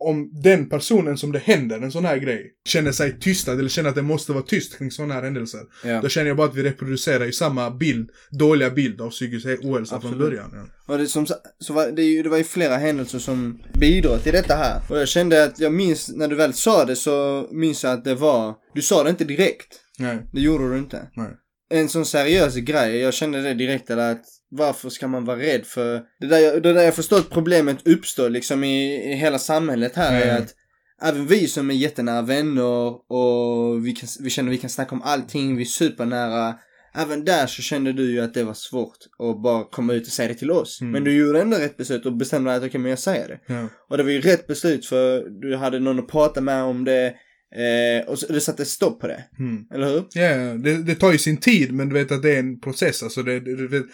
[0.00, 3.88] om den personen som det händer en sån här grej känner sig tystad eller känner
[3.88, 5.60] att det måste vara tyst kring sådana här händelser.
[5.84, 6.00] Ja.
[6.00, 10.00] Då känner jag bara att vi reproducerar ju samma bild, dåliga bild av psykisk ohälsa
[10.00, 10.50] från början.
[10.54, 10.92] Ja.
[10.92, 11.26] Och det, som,
[11.58, 14.80] så var, det, ju- det var ju flera händelser som bidrog till detta här.
[14.90, 18.04] Och jag kände att jag minns, när du väl sa det så minns jag att
[18.04, 19.80] det var, du sa det inte direkt.
[19.98, 21.08] Nej, Det gjorde du inte.
[21.16, 21.30] nej.
[21.70, 26.02] En sån seriös grej, jag kände det direkt att varför ska man vara rädd för,
[26.20, 30.20] det där det där jag förstår att problemet uppstår liksom i, i hela samhället här
[30.20, 30.42] är Mm.
[30.42, 30.54] att
[31.02, 35.02] Även vi som är jättenära vänner och vi, kan, vi känner vi kan snacka om
[35.02, 36.54] allting, vi är supernära.
[36.94, 40.12] även där så kände du ju att det var svårt att bara komma ut och
[40.12, 40.80] säga det till oss.
[40.80, 40.92] Mm.
[40.92, 43.54] Men du gjorde ändå rätt beslut och bestämde dig att okej, men jag säger det.
[43.54, 43.68] Ja.
[43.88, 47.14] Och det var ju rätt beslut för du hade någon att prata med om det
[47.56, 49.24] eh, och så, det satte stopp på det.
[49.38, 49.64] Mm.
[49.74, 50.04] Eller hur?
[50.12, 53.02] Ja, det, det tar ju sin tid men du vet att det är en process.
[53.02, 53.86] Alltså det, det, du vet,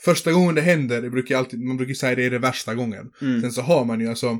[0.00, 3.10] första gången det händer, det brukar alltid, man brukar säga det är det värsta gången.
[3.22, 3.40] Mm.
[3.40, 4.38] Sen så har man ju alltså,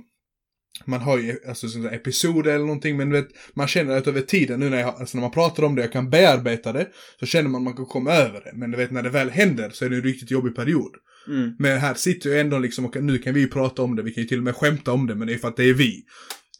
[0.85, 4.61] man har ju alltså episoder eller någonting men du vet, man känner att över tiden
[4.61, 6.89] nu när, jag, alltså när man pratar om det och kan bearbeta det,
[7.21, 8.53] så känner man att man kan komma över det.
[8.55, 10.91] Men du vet när det väl händer så är det en riktigt jobbig period.
[11.29, 11.57] Mm.
[11.59, 14.23] Men här sitter ju ändå liksom och nu kan vi prata om det, vi kan
[14.23, 16.05] ju till och med skämta om det, men det är för att det är vi.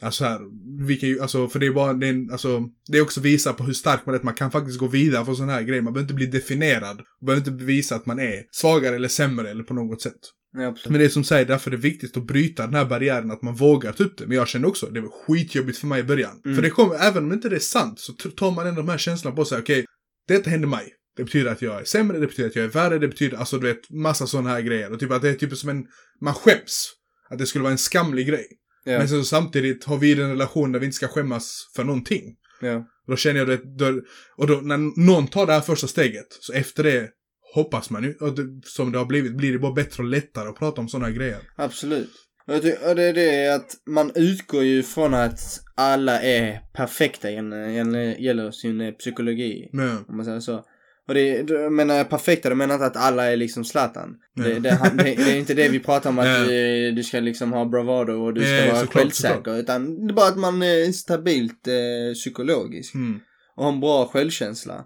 [0.05, 0.41] Alltså här,
[0.87, 3.21] vi kan ju, alltså för det är bara, det är, en, alltså, det är också
[3.21, 5.63] visa på hur stark man är, att man kan faktiskt gå vidare för sådana här
[5.63, 5.83] grejer.
[5.83, 6.97] Man behöver inte bli definierad.
[6.97, 10.21] Man behöver inte bevisa att man är svagare eller sämre eller på något sätt.
[10.57, 10.77] Ja.
[10.89, 13.43] Men det är som säger, därför är det viktigt att bryta den här barriären, att
[13.43, 14.27] man vågar ta upp det.
[14.27, 16.41] Men jag känner också, det var skitjobbigt för mig i början.
[16.45, 16.57] Mm.
[16.57, 18.99] För det kommer, även om inte det är sant, så tar man ändå de här
[18.99, 19.85] känslorna på sig, okej,
[20.29, 20.93] detta händer mig.
[21.17, 23.59] Det betyder att jag är sämre, det betyder att jag är värre, det betyder, alltså
[23.59, 24.93] du vet, massa sådana här grejer.
[24.93, 25.87] Och typ att det är typ som en,
[26.21, 26.93] man skäms.
[27.31, 28.47] Att det skulle vara en skamlig grej.
[28.85, 28.99] Ja.
[28.99, 32.37] Men så samtidigt har vi en relation där vi inte ska skämmas för någonting.
[32.61, 32.87] ja.
[33.07, 34.01] Då känner jag det, då,
[34.37, 37.09] och då när någon tar det här första steget, så efter det
[37.55, 40.49] hoppas man ju, och det, som det har blivit, blir det bara bättre och lättare
[40.49, 41.39] att prata om sådana grejer.
[41.57, 42.11] Absolut.
[42.47, 48.81] Och det, är det att man utgår ju från att alla är perfekta gäller, sin
[48.81, 49.69] eh, psykologi.
[49.73, 50.65] Men, Om man säger så.
[51.09, 54.17] Och det, det menar jag perfekta, då menar inte att alla är liksom Zlatan.
[54.37, 54.59] Det, det,
[54.97, 58.13] det, det är inte det vi pratar om att du, du ska liksom ha bravado
[58.13, 59.35] och du ska vara såklart, självsäker.
[59.35, 59.57] såklart.
[59.59, 62.95] Utan det är bara att man är stabilt eh, psykologisk.
[62.95, 63.21] mm,
[63.57, 64.85] och har en bra självkänsla.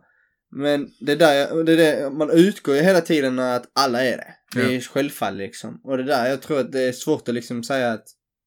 [0.57, 4.35] Men det där, det är det, man utgår ju hela tiden att alla är det.
[4.54, 4.81] Det är Ja.
[4.81, 5.81] självfall liksom.
[5.85, 8.04] Och det där, jag tror att det är svårt att liksom säga att,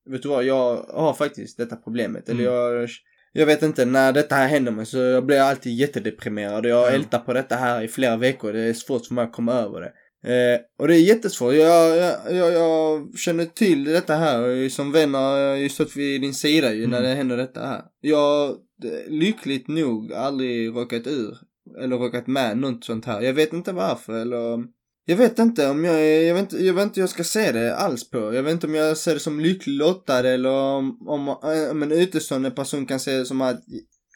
[0.09, 2.29] vet du vad, jag har faktiskt detta problemet.
[2.29, 2.53] Eller Mm.
[2.53, 2.89] jag,
[3.33, 6.87] jag vet inte, när detta här händer mig så jag blir alltid jättedeprimerad och jag
[6.87, 6.95] Ja.
[6.95, 8.53] ältar på detta här i flera veckor.
[8.53, 9.91] Det är svårt för mig att komma över det.
[10.23, 11.53] Eh, och det är jättesvårt.
[11.53, 16.21] Jag, jag, jag, jag känner till detta här och som vän har jag stått vid
[16.21, 17.09] din sida ju när Mm.
[17.09, 17.81] det händer detta här.
[18.01, 18.55] Jag har
[19.07, 21.37] lyckligt nog aldrig råkat ur
[21.83, 23.21] eller råkat med något sånt här.
[23.21, 24.63] Jag vet inte varför eller
[25.11, 27.51] jag vet inte om jag jag vet inte, jag vet inte hur jag ska se
[27.51, 28.33] det alls på.
[28.33, 31.29] Jag vet inte om jag ser det som lycklig lottad eller om, om,
[31.71, 33.61] om en utestående person kan se det som att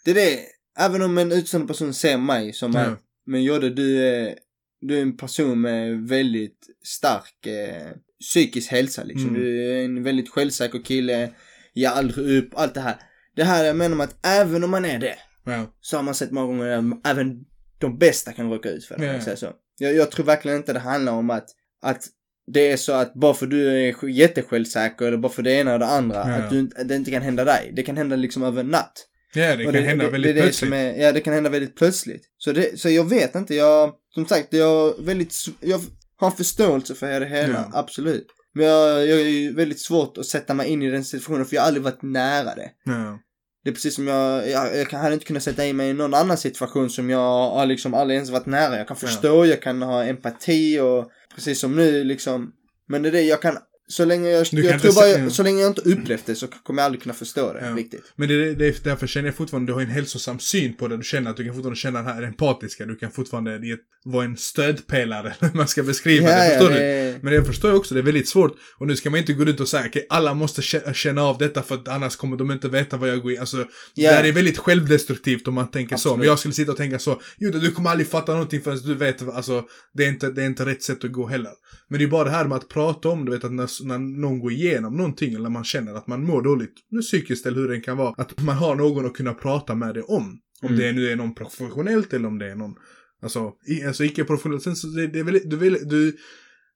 [0.06, 0.40] det är det,
[0.80, 2.80] även om en utestående person ser mig som Ja.
[2.82, 4.36] att men Jodde du är,
[4.82, 9.30] du är en person med väldigt stark eh, psykisk hälsa liksom.
[9.30, 9.42] Mm.
[9.42, 11.30] Du är en väldigt självsäker kille,
[11.74, 12.96] ger aldrig upp, allt det här.
[13.36, 16.16] Det här jag menar med att även om man är det ja, så har man
[16.16, 17.46] sett många gånger även
[17.80, 19.24] de bästa kan råka ut för det.
[19.28, 19.36] Ja.
[19.36, 19.48] så.
[19.78, 21.46] Jag, jag tror verkligen inte det handlar om att,
[21.82, 22.08] att
[22.52, 25.74] det är så att bara för du är sj- jättesjälvsäker eller bara för det ena
[25.74, 26.36] och det andra, Ja.
[26.36, 27.72] att, du, det inte kan hända dig.
[27.76, 29.06] Det kan hända liksom över en natt.
[29.34, 30.74] ja det kan hända det, väldigt det det plötsligt.
[30.74, 32.24] är, Ja, det kan hända väldigt plötsligt.
[32.38, 35.82] Så, det, så jag vet inte, jag, som sagt, jag väldigt, jag
[36.18, 37.80] har förståelse för det hela, Ja.
[37.80, 38.28] absolut.
[38.54, 41.56] Men jag, jag är ju väldigt svårt att sätta mig in i den situationen för
[41.56, 42.70] jag har aldrig varit nära det.
[42.86, 43.20] Ja,
[43.66, 46.14] Det är precis som jag, jag, jag hade inte kunnat sätta in mig i någon
[46.14, 48.78] annan situation som jag har liksom aldrig ens varit nära.
[48.78, 49.08] Jag kan Ja.
[49.08, 52.52] förstå, jag kan ha empati och precis som nu liksom.
[52.88, 55.30] Men det är det, jag kan, så länge jag, Du jag tror bara, jag, ja.
[55.30, 57.76] så länge jag inte upplevt det så kommer jag aldrig kunna förstå det Ja.
[57.76, 58.14] riktigt.
[58.16, 60.98] Men det, det, är därför känner jag fortfarande, du har en hälsosam syn på det.
[60.98, 62.86] Du känner att du kan fortfarande känna den här empatiska.
[62.86, 66.50] Du kan fortfarande ge- vara en stödpelare, eller hur man ska beskriva det.
[66.50, 66.76] Förstår du?
[66.76, 68.56] det, Men jag förstår också, det är väldigt svårt.
[68.78, 71.38] Och nu ska man inte gå ut och säga, okej, alla måste kä- känna av
[71.38, 73.40] detta för att annars kommer de inte veta vad jag går in.
[73.40, 73.58] Alltså,
[73.94, 74.10] Ja.
[74.10, 76.10] det här är väldigt självdestruktivt om man tänker så.
[76.10, 76.20] Absolut.
[76.20, 78.94] Men jag skulle sitta och tänka så, jo du kommer aldrig fatta någonting förrän du
[78.96, 81.52] vet, alltså, det är inte, det är inte rätt sätt att gå heller.
[81.90, 83.98] Men det är bara det här med att prata om, du vet, att när, när
[84.00, 87.68] någon går igenom någonting, eller man känner att man mår dåligt, nu psykiskt eller hur
[87.68, 90.40] det kan vara, att man har någon att kunna prata med det om.
[90.62, 90.80] Om Mm.
[90.80, 92.76] det nu är någon professionellt eller om det är någon,
[93.22, 94.64] alltså, i, alltså icke-professionellt.
[94.64, 96.18] Sen så det, det är väldigt, du vill, du,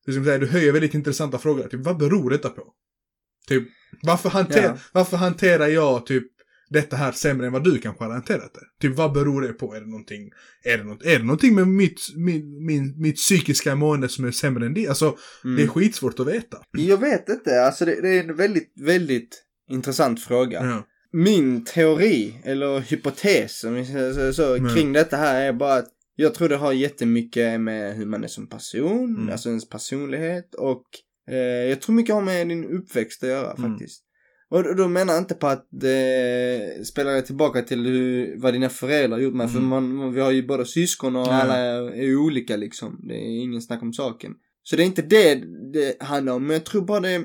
[0.06, 1.68] du, säga, du höjer väldigt intressanta frågor.
[1.68, 2.64] Typ, vad beror detta på?
[3.48, 3.64] Typ,
[4.02, 4.78] varför, hanter, Ja.
[4.94, 6.28] varför hanterar jag typ
[6.70, 8.88] detta här sämre än vad du kanske har hanterat det?
[8.88, 9.76] Typ, vad beror det på?
[9.76, 10.30] Är det någonting,
[10.64, 14.32] är det, något, är det någonting med mitt, min, min, mitt psykiska mående som är
[14.32, 14.88] sämre än det?
[14.88, 15.56] Alltså, mm.
[15.58, 16.58] det är skitsvårt att veta.
[16.72, 20.66] Jag vet inte, alltså det, det är en väldigt, väldigt intressant fråga.
[20.66, 20.86] Ja.
[21.12, 24.76] Min teori, eller hypotes så, så Mm.
[24.76, 28.28] kring detta här är bara att jag tror det har jättemycket med hur man är
[28.28, 29.30] som person, Mm.
[29.30, 30.84] alltså ens personlighet och
[31.32, 31.38] eh,
[31.70, 33.78] jag tror mycket har med din uppväxt att göra Mm.
[34.52, 39.20] Och då- menar jag inte på att det spelar tillbaka till hur, vad dina föräldrar
[39.20, 39.70] gjort med, för Mm.
[39.70, 43.00] man, man- vi har ju båda syskon och alla är, olika liksom.
[43.08, 44.32] Det är ingen snack om saken.
[44.64, 45.36] Så det är inte det
[45.74, 47.20] det handlar om, men jag tror bara det är,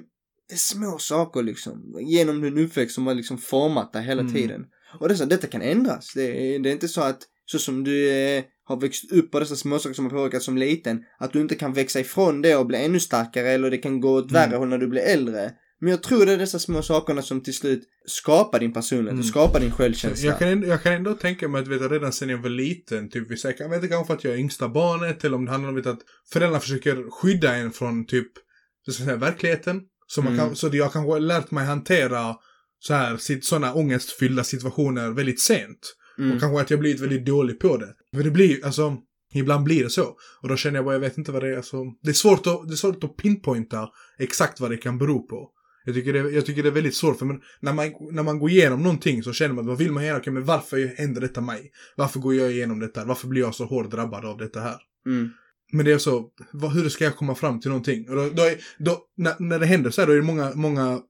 [0.49, 1.97] det är små saker liksom.
[2.01, 4.35] Genom din uppväxt som har liksom format dig hela Mm.
[4.35, 4.65] tiden.
[5.01, 6.13] Och det är så, detta kan ändras.
[6.15, 9.41] Det är, det är inte så att så som du är har växt upp och
[9.41, 12.67] dessa småsaker som har påverkat som liten, att du inte kan växa ifrån det och
[12.67, 14.59] bli ännu starkare eller det kan gå åt värre Mm.
[14.59, 15.53] håll när du blir äldre.
[15.85, 19.21] Men jag tror det är dessa små sakerna som till slut skapar din personlighet Mm.
[19.21, 20.31] och skapar din självkänsla.
[20.31, 23.11] Jag kan, ändå, jag kan ändå tänka mig att vet, redan sen jag var liten,
[23.11, 25.45] typ vi säger, jag vet inte kanske för att jag är yngsta barnet eller om
[25.45, 26.01] det handlar om vet, att
[26.33, 28.29] föräldrarna försöker skydda en från typ,
[28.97, 29.83] säga, verkligheten.
[30.07, 30.47] Så, man Mm.
[30.47, 32.37] kan, så jag kanske har lärt mig hantera
[32.79, 35.95] så här, sådana ångestfyllda situationer väldigt sent.
[36.19, 36.33] Mm.
[36.33, 37.95] Och kanske att jag blivit väldigt dålig på det.
[38.17, 38.97] För det blir, alltså,
[39.35, 40.17] ibland blir det så.
[40.43, 42.47] Och då känner jag bara, jag vet inte vad det är, alltså, det är svårt
[42.47, 45.51] att, det är svårt att pinpointa exakt vad det kan bero på.
[45.85, 48.51] Jag tycker, det, jag tycker det är väldigt svårt, för när, man, när man går
[48.51, 50.19] igenom någonting så känner man, vad vill man göra?
[50.19, 51.71] Okej, men varför händer detta mig?
[51.97, 53.05] Varför går jag igenom detta?
[53.05, 54.77] Varför blir jag så hårt drabbad av detta här?
[55.07, 55.31] Mm.
[55.73, 58.09] Men det är så, vad, hur ska jag komma fram till någonting?
[58.09, 60.53] Och då, då, är, då när, när det händer så här, då är det många,
[60.55, 61.01] många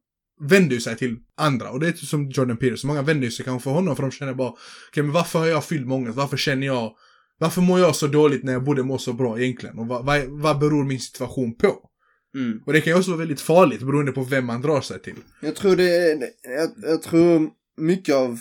[0.40, 1.70] vänder sig till andra.
[1.70, 4.34] Och det är som Jordan Peterson, många vänder sig kanske för honom för de känner
[4.34, 4.52] bara,
[4.88, 6.16] okej men varför har jag fylld med ångest?
[6.16, 6.92] Varför känner jag,
[7.38, 9.78] varför mår jag så dåligt när jag borde må så bra egentligen?
[9.78, 11.90] Och vad, vad, vad beror min situation på?
[12.34, 12.62] Mm.
[12.66, 15.16] Och det kan ju också vara väldigt farligt beroende på vem man drar sig till.
[15.42, 18.38] Jag tror det, jag, jag tror mycket av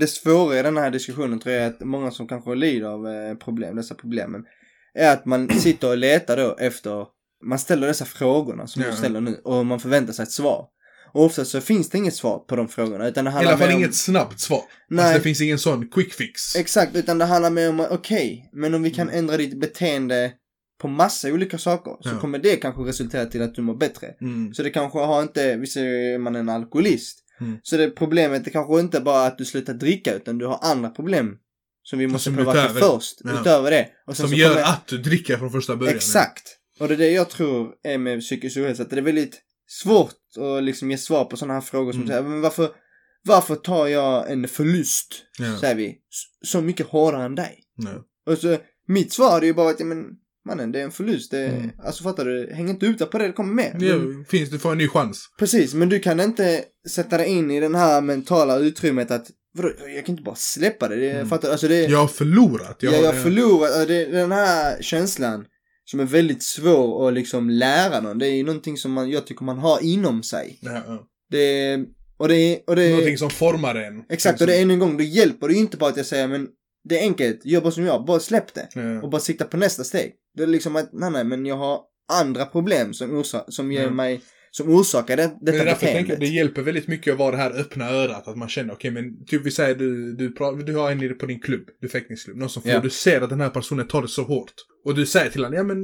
[0.00, 3.06] det svåra i den här diskussionen tror jag är att många som kanske lider av
[3.08, 4.44] eh, problem, dessa problemen,
[4.94, 7.06] är att man sitter och letar då efter,
[7.44, 8.90] man ställer dessa frågorna som Ja.
[8.90, 10.66] du ställer nu och man förväntar sig ett svar.
[11.14, 13.68] Och ofta så finns det inget svar på de frågorna utan det I alla fall
[13.68, 14.62] om, inget snabbt svar.
[14.88, 15.04] Nej.
[15.04, 16.56] Alltså det finns ingen sån quick fix.
[16.56, 19.18] Exakt, utan det handlar mer om, okej, men om vi kan Mm.
[19.18, 20.32] ändra ditt beteende
[20.82, 22.18] på massa olika saker så Ja.
[22.20, 24.06] kommer det kanske resultera till att du mår bättre.
[24.20, 24.54] Mm.
[24.54, 27.18] Så det kanske har inte, vi säger man är en alkoholist.
[27.40, 27.58] Mm.
[27.62, 30.90] Så det problemet är kanske inte bara att du slutar dricka utan du har andra
[30.90, 31.36] problem.
[31.82, 33.40] Som vi måste Som påverka utöver- först, ja.
[33.40, 33.88] utöver det.
[34.06, 35.96] Och Som gör kommer- att du dricker från första början.
[35.96, 36.42] Exakt.
[36.80, 40.14] Och det är det jag tror är med psykisk ohälsa, att det är väldigt svårt
[40.40, 42.08] att liksom ge svar på sådana här frågor som Mm.
[42.08, 42.70] säger, men varför,
[43.24, 45.58] varför tar jag en förlust, Ja.
[45.60, 45.98] säger vi,
[46.44, 47.58] så mycket hårdare än dig?
[47.76, 48.04] Ja.
[48.32, 48.56] Och så,
[48.88, 50.04] mitt svar är ju bara att, men
[50.48, 51.30] mannen, det är en förlust.
[51.30, 51.70] Det, Mm.
[51.84, 52.50] Alltså fattar du?
[52.54, 53.76] Häng inte ut på det, det kommer med.
[53.80, 55.26] Ja, Men- finns det, får en ny chans.
[55.38, 59.68] Precis, men du kan inte sätta dig in i den här mentala utrymmet att vadå,
[59.96, 60.96] jag kan inte bara släppa det.
[60.96, 61.28] det Mm.
[61.28, 61.52] Fattar du?
[61.52, 62.76] Alltså det, Jag har förlorat.
[62.80, 65.44] jag, jag har förlorat, det, den här känslan
[65.84, 68.18] som är väldigt svår att liksom lära någon.
[68.18, 70.58] Det är ju någonting som man, jag tycker man har inom sig.
[70.60, 71.06] Ja, ja.
[71.30, 71.78] Det,
[72.16, 74.02] och det, och det Någonting som formar en.
[74.08, 76.06] exakt, och det är ännu en gång, då hjälper det ju inte bara att jag
[76.06, 76.48] säger men
[76.84, 78.68] det är enkelt, bara som jag, bara släpp det.
[78.74, 79.02] Ja.
[79.02, 80.12] Och bara sikta på nästa steg.
[80.36, 81.80] Det är liksom att, nej nej, men jag har
[82.12, 83.90] andra problem som, orsa, som ger Ja.
[83.90, 87.12] mig, som orsakar det, Men det detta är därför jag tänker, det hjälper väldigt mycket
[87.12, 88.28] att vara det här öppna örat.
[88.28, 90.34] Att man känner, okej men typ vi säger du, du,
[90.66, 92.80] du har en på din klubb, du fäktningsklubb, någon som får, Ja.
[92.80, 94.52] du ser att den här personen tar det så hårt.
[94.84, 95.78] Och du säger till honom, ja men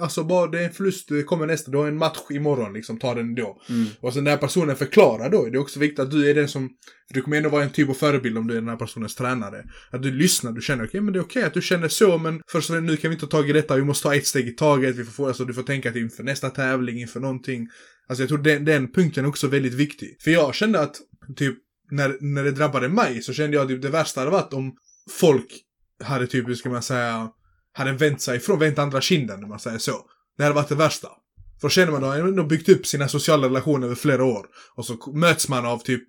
[0.00, 2.98] alltså bara det är en förlust, det kommer nästa, du har en match imorgon liksom,
[2.98, 3.60] ta den då.
[3.68, 3.86] Mm.
[4.00, 6.48] Och sen den här personen förklarar då, det är också viktigt att du är den
[6.48, 6.70] som,
[7.14, 9.64] du kommer ändå vara en typ av förebild om du är den här personens tränare.
[9.90, 12.40] Att du lyssnar, du känner okej men det är okej att du känner så men
[12.50, 14.48] först och nu kan vi inte ta tag i detta, vi måste ta ett steg
[14.48, 17.68] i taget, vi får få, alltså du får tänka till inför nästa tävling, inför någonting.
[18.08, 20.16] Alltså jag tror den, den punkten är också väldigt viktig.
[20.20, 20.96] För jag kände att,
[21.36, 21.56] typ,
[21.90, 24.76] när, när det drabbade mig så kände jag att typ, det värsta hade varit om
[25.10, 25.64] folk
[26.04, 27.30] hade typ, hur ska man säga,
[27.78, 29.96] hade vänt sig ifrån, vänt andra kinden om man säger så.
[30.36, 31.08] Det hade varit det värsta.
[31.60, 34.46] För då känner man, då har ändå byggt upp sina sociala relationer över flera år.
[34.74, 36.02] Och så möts man av typ,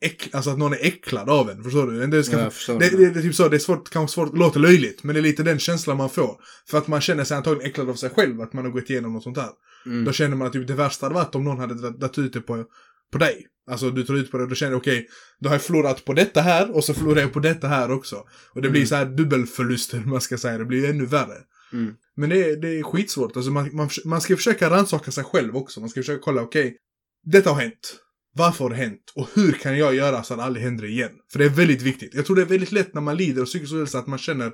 [0.00, 2.06] äck, alltså att någon är äcklad av en, förstår du?
[2.06, 3.10] Det, ska, Ja, förstår det, det.
[3.10, 5.42] det, är typ så, det är svårt, kanske svårt, låter löjligt, men det är lite
[5.42, 6.36] den känslan man får.
[6.70, 9.12] För att man känner sig antagligen äcklad av sig själv, att man har gått igenom
[9.12, 9.50] något sånt här.
[9.86, 10.04] Mm.
[10.04, 12.40] Då känner man att typ, det värsta hade varit om någon hade dragit ut det
[12.40, 12.64] på,
[13.12, 13.46] på dig.
[13.70, 15.06] Alltså du tar ut på det, då känner du okej,
[15.40, 18.16] då har jag förlorat på detta här och så förlorar jag på detta här också.
[18.54, 18.88] Och det blir Mm.
[18.88, 21.36] så här dubbelförluster, man ska säga, det blir ännu värre.
[21.72, 21.94] Mm.
[22.16, 25.56] Men det är, det är skitsvårt, alltså man, man, man ska försöka rannsaka sig själv
[25.56, 25.80] också.
[25.80, 26.76] Man ska försöka kolla, okej,
[27.24, 27.96] detta har hänt.
[28.34, 29.12] Varför har det hänt?
[29.14, 31.10] Och hur kan jag göra så att det aldrig händer igen?
[31.32, 32.14] För det är väldigt viktigt.
[32.14, 34.52] Jag tror det är väldigt lätt när man lider av psykisk ohälsa att man känner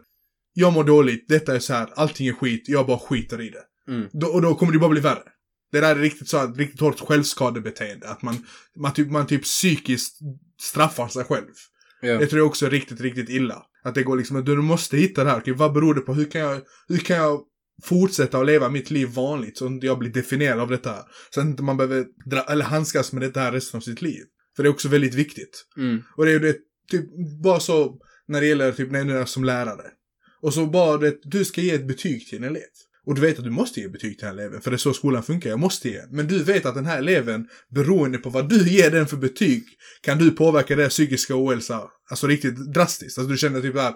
[0.56, 3.92] jag mår dåligt, detta är så här, allting är skit, jag bara skiter i det.
[3.92, 4.08] Mm.
[4.12, 5.22] Då, och då kommer det bara bli värre.
[5.74, 8.08] Det där är riktigt så här, riktigt hårt självskadebeteende.
[8.08, 10.18] Att man, man, typ, man typ psykiskt
[10.60, 11.54] straffar sig själv.
[12.00, 12.18] Ja.
[12.18, 13.62] Det tror jag också är riktigt, riktigt illa.
[13.84, 15.38] Att det går liksom, du måste hitta det här.
[15.38, 16.14] Okej, vad beror det på?
[16.14, 17.40] Hur kan jag, hur kan jag
[17.84, 21.02] fortsätta att leva mitt liv vanligt så att jag blir definierad av detta här?
[21.30, 24.22] Så att inte man behöver dra, eller handskas med detta här resten av sitt liv.
[24.56, 25.64] För det är också väldigt viktigt.
[25.76, 26.02] Mm.
[26.16, 26.56] Och det är ju det,
[26.90, 27.04] typ,
[27.42, 29.90] bara så när det gäller typ när du är som lärare.
[30.40, 32.62] Och så bara det, du ska ge ett betyg till en elev.
[33.06, 34.78] Och du vet att du måste ge betyg till den här eleven, för det är
[34.78, 36.00] så skolan funkar, jag måste ge.
[36.10, 39.64] Men du vet att den här eleven, beroende på vad du ger den för betyg,
[40.02, 43.18] kan du påverka deras psykiska ohälsa, alltså riktigt drastiskt.
[43.18, 43.92] Alltså du känner typ där,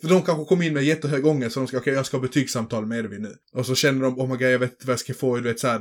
[0.00, 2.22] för de kanske kommer in med jättehög ångest, så de ska, okej jag ska ha
[2.22, 3.34] betygssamtal med Edvin nu.
[3.54, 5.42] Och så känner de, oh my god, jag vet inte vad jag ska få, du
[5.42, 5.80] vet så här,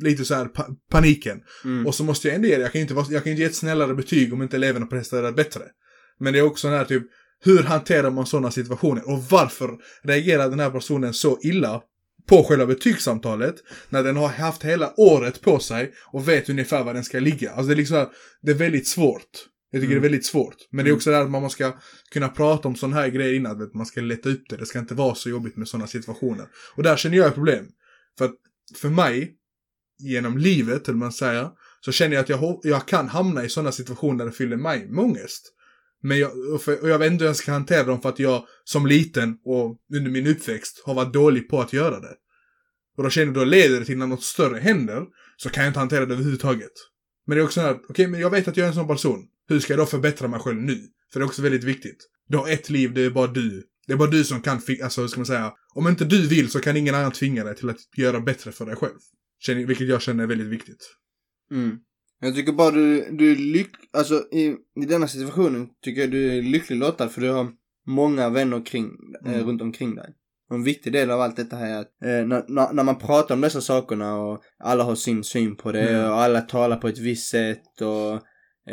[0.00, 1.40] lite så här pa paniken.
[1.64, 1.86] Mm.
[1.86, 2.62] Och så måste jag ändå ge det.
[2.62, 5.32] Jag kan ju inte, jag kan inte ge ett snällare betyg om inte eleverna presterar
[5.32, 5.62] bättre.
[6.18, 7.02] Men det är också den här typ,
[7.44, 9.08] hur hanterar man sådana situationer?
[9.08, 9.70] Och varför
[10.02, 11.82] reagerar den här personen så illa
[12.30, 13.54] på själva betygssamtalet
[13.88, 17.50] när den har haft hela året på sig och vet ungefär var den ska ligga.
[17.50, 18.06] Alltså det är liksom,
[18.42, 19.46] det är väldigt svårt.
[19.72, 20.02] Jag tycker Mm.
[20.02, 20.56] det är väldigt svårt.
[20.70, 20.96] Men det är Mm.
[20.96, 21.76] också det här att man ska
[22.12, 23.58] kunna prata om sådana här grejer innan.
[23.58, 24.56] vet, Man ska leta upp det.
[24.56, 26.46] Det ska inte vara så jobbigt med sådana situationer.
[26.76, 27.66] Och där känner jag ett problem.
[28.18, 28.34] För att
[28.80, 29.34] för mig,
[29.98, 31.48] genom livet, eller man säger,
[31.80, 34.86] så känner jag att jag, jag kan hamna i sådana situationer där det fyller mig
[34.90, 35.52] med ångest.
[36.02, 38.18] Men jag, och, för, och jag vet inte hur jag ska hantera dem för att
[38.18, 42.14] jag som liten och under min uppväxt har varit dålig på att göra det.
[42.96, 45.04] Och då känner jag då leder det till när något större händer
[45.36, 46.72] så kan jag inte hantera det överhuvudtaget.
[47.26, 48.88] Men det är också så här, okej men jag vet att jag är en sån
[48.88, 49.26] person.
[49.48, 50.80] Hur ska jag då förbättra mig själv nu?
[51.12, 51.96] För det är också väldigt viktigt.
[52.28, 53.64] Du har ett liv, det är bara du.
[53.86, 56.50] Det är bara du som kan, alltså hur ska man säga, om inte du vill
[56.50, 58.98] så kan ingen annan tvinga dig till att göra bättre för dig själv.
[59.38, 60.96] Känner, vilket jag känner är väldigt viktigt.
[61.50, 61.78] Mm.
[62.20, 63.70] Jag tycker bara du, du är lyck...
[63.92, 67.48] Alltså i, i denna situationen tycker jag du är lycklig lottad för du har
[67.86, 68.90] många vänner kring,
[69.26, 69.46] eh, Mm.
[69.46, 70.14] runt omkring dig.
[70.50, 72.98] Och en viktig del av allt detta här är att eh, när, när, när man
[72.98, 76.10] pratar om dessa sakerna och alla har sin syn på det Mm.
[76.10, 78.12] och alla talar på ett visst sätt och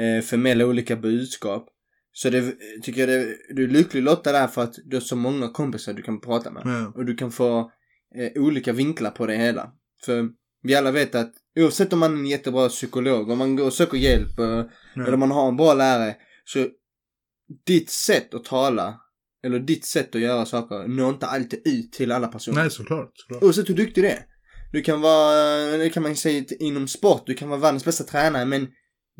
[0.01, 1.67] eh, förmedlar olika budskap.
[2.11, 5.15] Så det tycker jag det, du är lycklig lottad där för att du har så
[5.15, 6.61] många kompisar du kan prata med.
[6.65, 6.91] Ja.
[6.95, 7.71] Och du kan få
[8.15, 9.71] eh, olika vinklar på det hela.
[10.05, 10.29] För
[10.67, 13.73] vi alla vet att oavsett om man är en jättebra psykolog, om man går och
[13.73, 14.45] söker hjälp eh,
[14.95, 15.17] eller Ja.
[15.17, 16.15] man har en bra lärare.
[16.45, 16.67] Så
[17.65, 18.99] ditt sätt att tala
[19.45, 22.61] eller ditt sätt att göra saker når inte alltid ut till alla personer.
[22.61, 23.11] Nej, såklart.
[23.13, 23.43] såklart.
[23.43, 24.25] Oavsett hur duktig du är.
[24.71, 28.45] Du kan vara, det kan man säga inom sport, du kan vara världens bästa tränare
[28.45, 28.67] men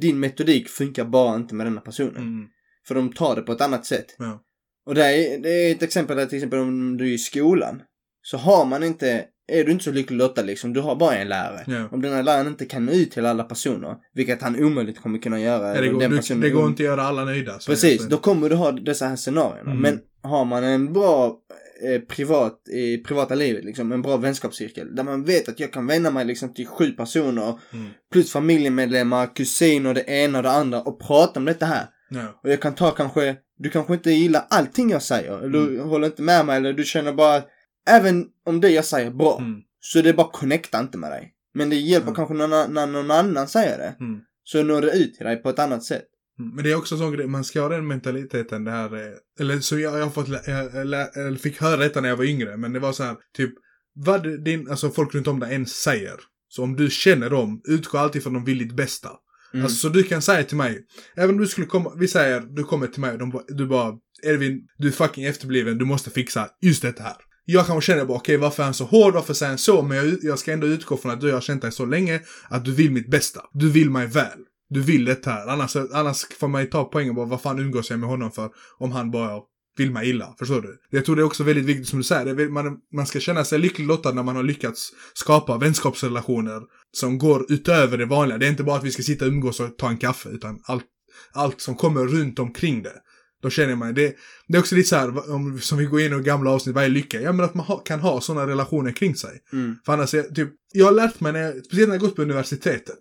[0.01, 2.15] din metodik funkar bara inte med denna personen.
[2.17, 2.47] Mm.
[2.88, 4.15] För de tar det på ett annat sätt.
[4.17, 4.43] Ja.
[4.86, 7.81] Och det är, det är ett exempel där till exempel om du är i skolan.
[8.21, 11.27] Så har man inte, är du inte så lycklig lottad liksom, du har bara en
[11.27, 11.63] lärare.
[11.67, 11.88] Ja.
[11.91, 15.19] Om den här läraren inte kan nå ut till alla personer, vilket han omöjligt kommer
[15.19, 15.75] kunna göra.
[15.75, 15.99] Ja, det, går,
[16.36, 17.60] du, det går inte att göra alla nöjda.
[17.67, 19.71] Precis, då kommer du ha dessa här scenarierna.
[19.71, 19.81] Mm.
[19.81, 21.36] Men har man en bra
[21.83, 24.95] eh, privat, i privata livet liksom, en bra vänskapscirkel.
[24.95, 27.60] Där man vet att jag kan vända mig liksom till sju personer.
[27.73, 27.88] Mm.
[28.12, 30.81] Plus familjemedlemmar, kusiner, det ena och det andra.
[30.81, 31.86] Och prata om detta här.
[32.10, 32.39] Ja.
[32.43, 35.38] Och jag kan ta kanske, du kanske inte gillar allting jag säger.
[35.38, 35.89] Eller du Mm.
[35.89, 37.41] håller inte med mig eller du känner bara,
[37.88, 39.38] även om det jag säger är bra.
[39.39, 39.62] Mm.
[39.80, 41.34] Så det bara connecta inte med dig.
[41.54, 42.15] Men det hjälper Mm.
[42.15, 43.95] kanske när, när någon annan säger det.
[44.00, 44.19] Mm.
[44.43, 46.06] Så når det ut till dig på ett annat sätt.
[46.39, 48.95] Mm, Men det är också en sån grej, man ska ha den mentaliteten det här,
[48.95, 52.58] eh, eller så jag, jag fått, jag, eller fick höra detta när jag var yngre,
[52.58, 53.52] men det var så här, typ,
[53.95, 56.15] vad din, alltså folk runt om dig än säger,
[56.47, 59.10] så om du känner dem, utgå alltid från de vill ditt bästa.
[59.54, 59.63] Mm.
[59.63, 62.63] Alltså så du kan säga till mig, även om du skulle komma, vi säger, du
[62.63, 66.50] kommer till mig och de, du bara, Edvin, du är fucking efterbliven, du måste fixa
[66.62, 67.15] just detta här.
[67.49, 69.81] Jag kanske känner bara, okej varför är han så hård, varför säger han så?
[69.81, 72.65] Men jag, jag ska ändå utgå från att du har känt dig så länge, att
[72.65, 73.41] du vill mitt bästa.
[73.53, 74.39] Du vill mig väl.
[74.69, 75.47] Du vill det här.
[75.47, 78.49] Annars, annars får man ju ta poängen bara, vad fan umgås jag med honom för?
[78.77, 79.41] Om han bara
[79.77, 80.36] vill mig illa.
[80.39, 80.79] Förstår du?
[80.89, 83.19] Jag tror det är också väldigt viktigt som du säger, det är, man, man ska
[83.19, 88.38] känna sig lycklig lottad när man har lyckats skapa vänskapsrelationer som går utöver det vanliga.
[88.38, 90.60] Det är inte bara att vi ska sitta och umgås och ta en kaffe, utan
[90.63, 90.86] allt,
[91.33, 92.93] allt som kommer runt omkring det.
[93.41, 94.15] Då känner man, det,
[94.47, 96.84] det är också lite så här, om, som vi går in i gamla avsnitt, vad
[96.84, 97.21] är lycka?
[97.21, 99.39] Ja men att man ha, kan ha sådana relationer kring sig.
[99.54, 99.76] Mm.
[99.86, 102.21] För annars, är, typ, jag har lärt mig, när jag, speciellt när jag gått på
[102.21, 103.00] universitetet,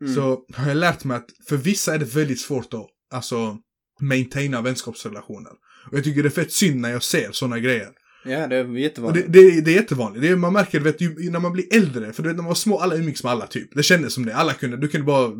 [0.00, 0.14] Mm.
[0.14, 3.56] så har jag lärt mig att för vissa är det väldigt svårt att, alltså,
[4.00, 5.52] maintaina vänskapsrelationer.
[5.90, 7.88] Och jag tycker det är fett synd när jag ser sådana grejer.
[8.24, 9.32] Ja, det är jättevanligt.
[9.32, 10.22] det, det, det är jättevanligt.
[10.22, 12.12] Det är, man märker det vet, ju, när man blir äldre.
[12.12, 13.74] För du vet, när man var små, alla umgicks med alla typ.
[13.74, 14.34] Det kändes som det.
[14.34, 15.32] Alla kunde, du kunde bara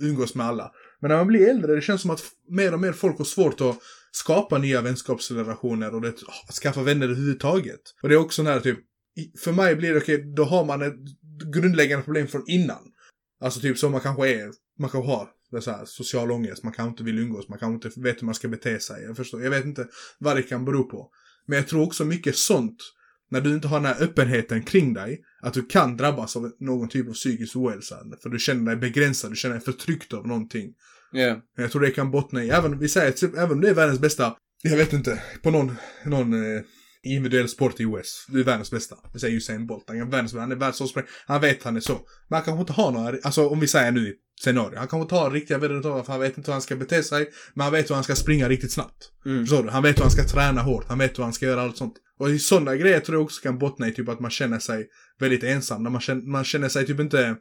[0.00, 0.70] umgås med alla.
[1.00, 3.60] Men när man blir äldre, det känns som att mer och mer folk har svårt
[3.60, 3.78] att
[4.10, 6.14] skapa nya vänskapsrelationer och det,
[6.62, 7.80] skaffa vänner överhuvudtaget.
[8.02, 8.78] Och det är också när typ,
[9.38, 10.94] för mig blir det okej, då har man ett
[11.54, 12.92] grundläggande problem från innan.
[13.40, 16.72] Alltså typ som man kanske är, man kanske har det så här, social ångest, man
[16.72, 19.04] kanske inte vill umgås, man kanske inte vet hur man ska bete sig.
[19.04, 19.86] Jag förstår, jag vet inte
[20.18, 21.10] vad det kan bero på.
[21.46, 22.76] Men jag tror också mycket sånt,
[23.30, 26.88] när du inte har den här öppenheten kring dig, att du kan drabbas av någon
[26.88, 27.96] typ av psykisk ohälsa.
[28.22, 30.74] För du känner dig begränsad, du känner dig förtryckt av någonting.
[31.56, 33.74] Men jag tror det kan bottna i, även, vi säger, typ, även om det är
[33.74, 36.62] världens bästa, jag vet inte, på någon, någon eh,
[37.02, 38.96] individuell sport i OS, du är världens bästa.
[39.12, 41.92] Vi säger Usain Bolt, han är världens han är världsspring, han vet han är så.
[42.28, 44.14] Men han kanske inte har några, alltså om vi säger nu
[44.44, 47.02] scenario, han kanske inte har riktiga värderingar för han vet inte hur han ska bete
[47.02, 49.12] sig, men han vet hur han ska springa riktigt snabbt.
[49.26, 49.46] Mm.
[49.46, 49.70] Förstår du?
[49.70, 51.94] Han vet hur han ska träna hårt, han vet hur han ska göra allt sånt.
[52.18, 54.86] Och i sådana grejer tror jag också kan bottna i typ att man känner sig
[55.20, 57.36] väldigt ensam, när man känner, man känner sig typ inte,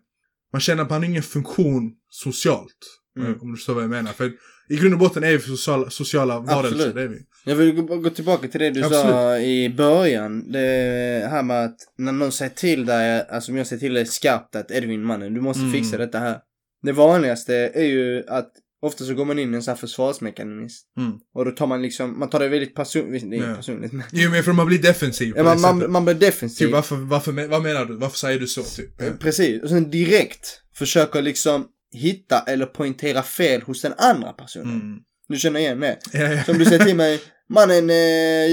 [0.54, 2.78] man känner att man har ingen funktion socialt.
[3.20, 3.40] Mm.
[3.42, 4.12] Om du förstår vad jag menar.
[4.12, 4.32] För
[4.70, 7.20] i grund och botten är vi sociala, sociala varelser, det är vi.
[7.46, 9.48] Jag vill gå, tillbaka till det du sa Absolut.
[9.48, 10.52] i början.
[10.52, 14.06] Det här med att när någon säger till dig, alltså om jag säger till dig
[14.06, 15.74] skarpt att Edvin mannen, du måste Mm.
[15.74, 16.40] fixa detta här.
[16.82, 18.52] Det vanligaste är ju att
[18.88, 20.88] ofta så går man in i en sån här försvarsmekanism.
[21.00, 21.12] Mm.
[21.36, 23.56] Och då tar man liksom, man tar det väldigt personligt, det Ja.
[23.56, 24.04] personligt men.
[24.12, 26.66] Jo men för man blir defensiv Ja, man, man, man blir defensiv.
[26.66, 27.96] Typ varför, varför, vad menar du?
[27.98, 29.02] Varför säger du så typ?
[29.02, 29.64] Eh, Precis.
[29.64, 34.82] Och sen direkt försöker liksom hitta eller poängtera fel hos den andra personen.
[34.82, 34.98] Mm.
[35.30, 35.98] Du känner igen det?
[36.14, 36.44] Ja, ja.
[36.44, 37.20] Som du säger till mig,
[37.50, 37.96] mannen, eh,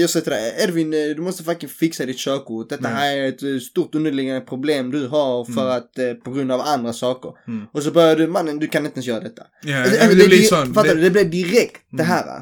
[0.01, 2.69] jag säger till dig, Edvin, eh, du måste fucking fixa ditt körkort.
[2.69, 2.97] Detta Mm.
[2.97, 6.11] här är ett eh, stort underliggande problem du har för Mm.
[6.17, 7.31] att, på grund av andra saker.
[7.47, 7.65] Mm.
[7.73, 9.43] Och så börjar du, mannen, du kan inte ens göra detta.
[9.63, 10.73] Ja, Alltså, nej, men det, det blir sån.
[10.73, 11.09] Fattar Det, du?
[11.09, 12.05] Det blir direkt det Mm.
[12.07, 12.41] här.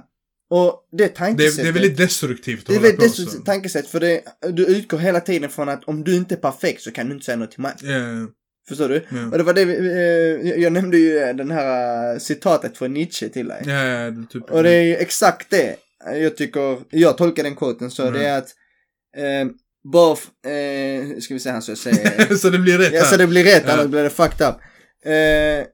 [0.49, 1.63] Och det det, tankesättet.
[1.63, 5.49] det är väldigt destruktivt det är väldigt destruktivt tankesätt för det, du utgår hela tiden
[5.49, 7.73] från att om du inte är perfekt så kan du inte säga något till mig.
[7.81, 7.97] Ja,
[8.69, 8.95] Förstår du?
[9.09, 9.25] ja.
[9.31, 13.61] Och det var det eh, jag- nämnde ju den här citatet från Nietzsche till dig.
[13.65, 14.51] Ja, det är typ.
[14.51, 15.75] Och det är ju exakt det
[16.05, 18.13] jag tycker, jag tolkar den quoten så Mm.
[18.13, 18.49] det är att
[19.17, 19.51] eh,
[19.93, 20.11] bara,
[20.53, 22.35] eh, ska vi se här så jag säger.
[22.41, 23.73] så det blir rätt ja, så det blir rätt Ja.
[23.73, 24.55] annars blir det fucked up.
[25.05, 25.67] Eh,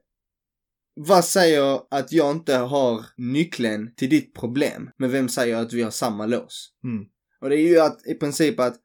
[0.94, 4.90] vad säger att jag inte har nyckeln till ditt problem?
[4.98, 6.70] Men vem säger att vi har samma lås?
[6.84, 7.04] Mm.
[7.40, 8.76] Och det är ju att i princip att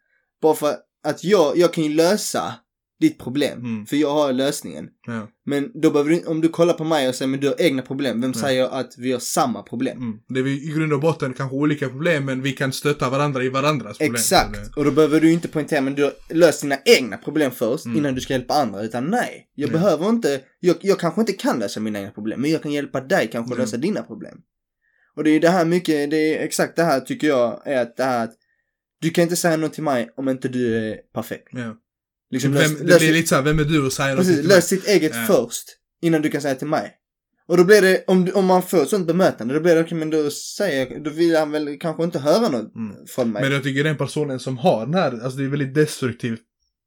[0.42, 0.76] bara för
[1.08, 2.54] att jag, jag kan ju lösa
[3.10, 3.60] ditt problem.
[3.60, 3.86] Mm.
[3.86, 4.90] För jag har lösningen.
[5.08, 5.28] Ja.
[5.46, 7.82] Men då behöver du, om du kollar på mig och säger men du har egna
[7.82, 8.42] problem, vem Ja.
[8.42, 9.98] säger att vi har samma problem?
[9.98, 10.18] Mm.
[10.30, 13.44] Det är vi i grund och botten kanske olika problem men vi kan stötta varandra
[13.44, 14.14] i varandras problem.
[14.16, 14.78] Exakt.
[14.78, 17.98] Och då behöver du inte poängtera men du har löst dina egna problem först Mm.
[17.98, 18.82] innan du ska hjälpa andra.
[18.82, 19.82] Utan nej, jag Mm.
[19.82, 22.42] behöver inte, jag, jag kanske inte kan lösa mina egna problem.
[22.42, 23.60] Men jag kan hjälpa dig kanske att Mm.
[23.66, 24.38] lösa dina problem.
[25.16, 27.98] Och det är det här mycket, det är exakt det här tycker jag är att
[27.98, 28.34] det här att
[29.02, 31.48] du kan inte säga något till mig om inte du är perfekt.
[31.52, 31.76] Ja.
[32.36, 34.38] Liksom vem, lös, det lös, blir lite såhär, vem är du och säger något precis,
[34.38, 34.56] mig?
[34.56, 35.26] lös ditt eget Ja.
[35.28, 35.64] först
[36.02, 36.92] innan du kan säga till mig.
[37.48, 39.98] Och då blir det, om, om man får ett sånt bemötande, då blir det okej
[39.98, 42.96] men då säger, då vill han väl kanske inte höra något Mm.
[43.08, 43.42] från mig.
[43.44, 46.38] Men jag tycker den personen som har den här, alltså det är väldigt destruktiv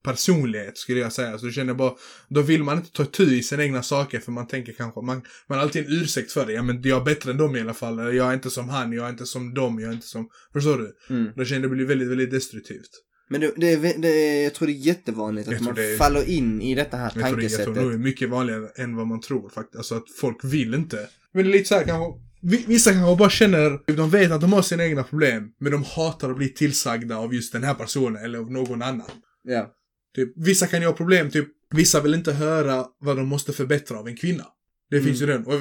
[0.04, 1.38] personlighet skulle jag säga.
[1.38, 1.92] Så du känner bara,
[2.28, 5.22] då vill man inte ta tur i sina egna saker för man tänker kanske, man,
[5.48, 6.52] man har alltid en ursäkt för det.
[6.52, 7.98] Ja men jag är bättre än dem i alla fall.
[7.98, 10.28] Eller Jag är inte som han, jag är inte som dem, jag är inte som,
[10.52, 11.14] förstår du?
[11.14, 11.32] Mm.
[11.36, 12.90] Då känner det blir väldigt, väldigt destruktivt.
[13.30, 16.74] Men det, det, det, jag tror det är jättevanligt att man är- faller in i
[16.74, 17.74] detta här Jag tror, det, jag tankesättet.
[17.74, 19.76] tror det är mycket vanligare än vad man tror faktiskt.
[19.76, 21.08] Alltså att folk vill inte.
[21.34, 24.62] Men lite så här kanske, vi- vissa kanske bara känner, de vet att de har
[24.62, 28.38] sina egna problem, men de hatar att bli tillsagda av just den här personen eller
[28.38, 29.10] av någon annan.
[29.42, 29.74] Ja.
[30.16, 33.98] Typ, vissa kan ju ha problem, typ, vissa vill inte höra vad de måste förbättra
[33.98, 34.44] av en kvinna.
[34.90, 35.06] Det Mm.
[35.06, 35.46] finns ju den.
[35.46, 35.54] Och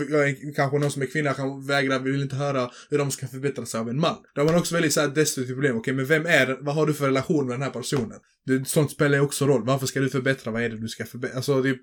[0.55, 3.80] kanske någon som är kvinna kan vägra, vill inte höra hur de ska förbättra sig
[3.80, 4.15] av en man.
[4.36, 5.78] Då har man också väldigt såhär destruktivt problem.
[5.78, 6.57] Okej, men vem är?
[6.61, 8.19] Vad har du för relation med den här personen?
[8.45, 9.65] Det, sånt spelar ju också roll.
[9.65, 10.51] Varför ska du förbättra?
[10.51, 11.36] Vad är det du ska förbättra?
[11.38, 11.78] Alltså, det,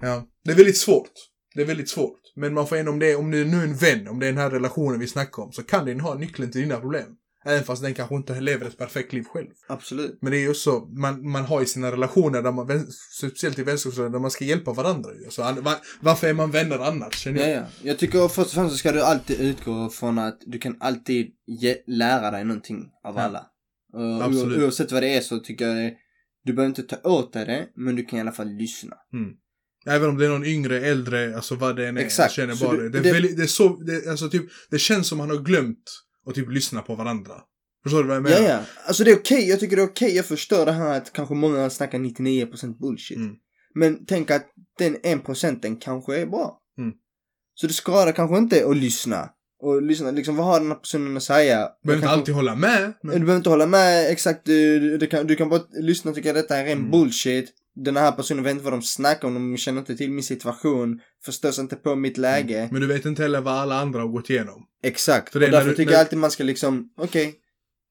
[0.00, 0.28] ja.
[0.44, 1.12] Det är väldigt svårt.
[1.54, 2.20] Det är väldigt svårt.
[2.36, 4.32] Men man får ändå, om det, om det är nu en vän, om det är
[4.32, 7.06] den här relationen vi snackar om, så kan den ha nyckeln till dina problem.
[7.44, 9.46] Även fast den kanske inte lever ett perfekt liv själv.
[9.68, 10.18] Absolut.
[10.22, 12.86] Men det är ju så, man, man har ju sina relationer där man,
[13.18, 15.30] speciellt i vänskapsrelationer, där man ska hjälpa varandra ju.
[15.30, 17.14] Så, an- va, varför är man vänner annars?
[17.18, 17.56] Känner Ja, jag.
[17.62, 17.66] ja.
[17.82, 21.26] Jag tycker först och främst så ska du alltid utgå från att du kan alltid
[21.46, 23.22] ge, lära dig någonting av Ja.
[23.22, 23.46] alla.
[23.92, 24.58] Och Absolut.
[24.62, 25.94] Oavsett vad det är så tycker jag det,
[26.44, 28.96] du behöver inte ta åt dig det, men du kan i alla fall lyssna.
[29.86, 32.00] Även om det är någon yngre, äldre, alltså vad det än är.
[32.00, 32.38] Exakt.
[32.38, 33.00] Jag känner bara du- det.
[33.00, 36.34] Det det- det är så, det, alltså typ, det känns som man har glömt att
[36.34, 37.34] typ lyssna på varandra.
[37.82, 38.38] Förstår du vad jag menar?
[38.38, 38.60] Ja, ja.
[38.86, 41.34] Alltså det är okej, jag tycker det är okej, jag förstår det här att kanske
[41.34, 43.16] många snackar 99% bullshit.
[43.16, 43.34] Mm.
[43.74, 44.46] Men tänk att
[44.78, 46.58] den 1% kanske är bra.
[46.78, 46.92] Mm.
[47.54, 49.30] Så det skadar kanske inte att lyssna.
[49.62, 51.68] Och lyssna, liksom vad har den här personen att säga?
[51.84, 52.80] Behöver inte alltid hålla med.
[53.02, 56.14] Du Men, behöver inte hålla med exakt, du, du, kan, du kan bara lyssna och
[56.14, 56.90] tycka att detta är ren Mm.
[56.90, 57.50] bullshit.
[57.84, 61.00] Den här personen vet inte vad de snackar om, de känner inte till min situation,
[61.24, 62.68] förstår inte på mitt läge.
[62.72, 64.62] men du vet inte heller vad alla andra har gått igenom.
[64.82, 67.34] Exakt, och därför du- tycker när- jag alltid man ska liksom, okej.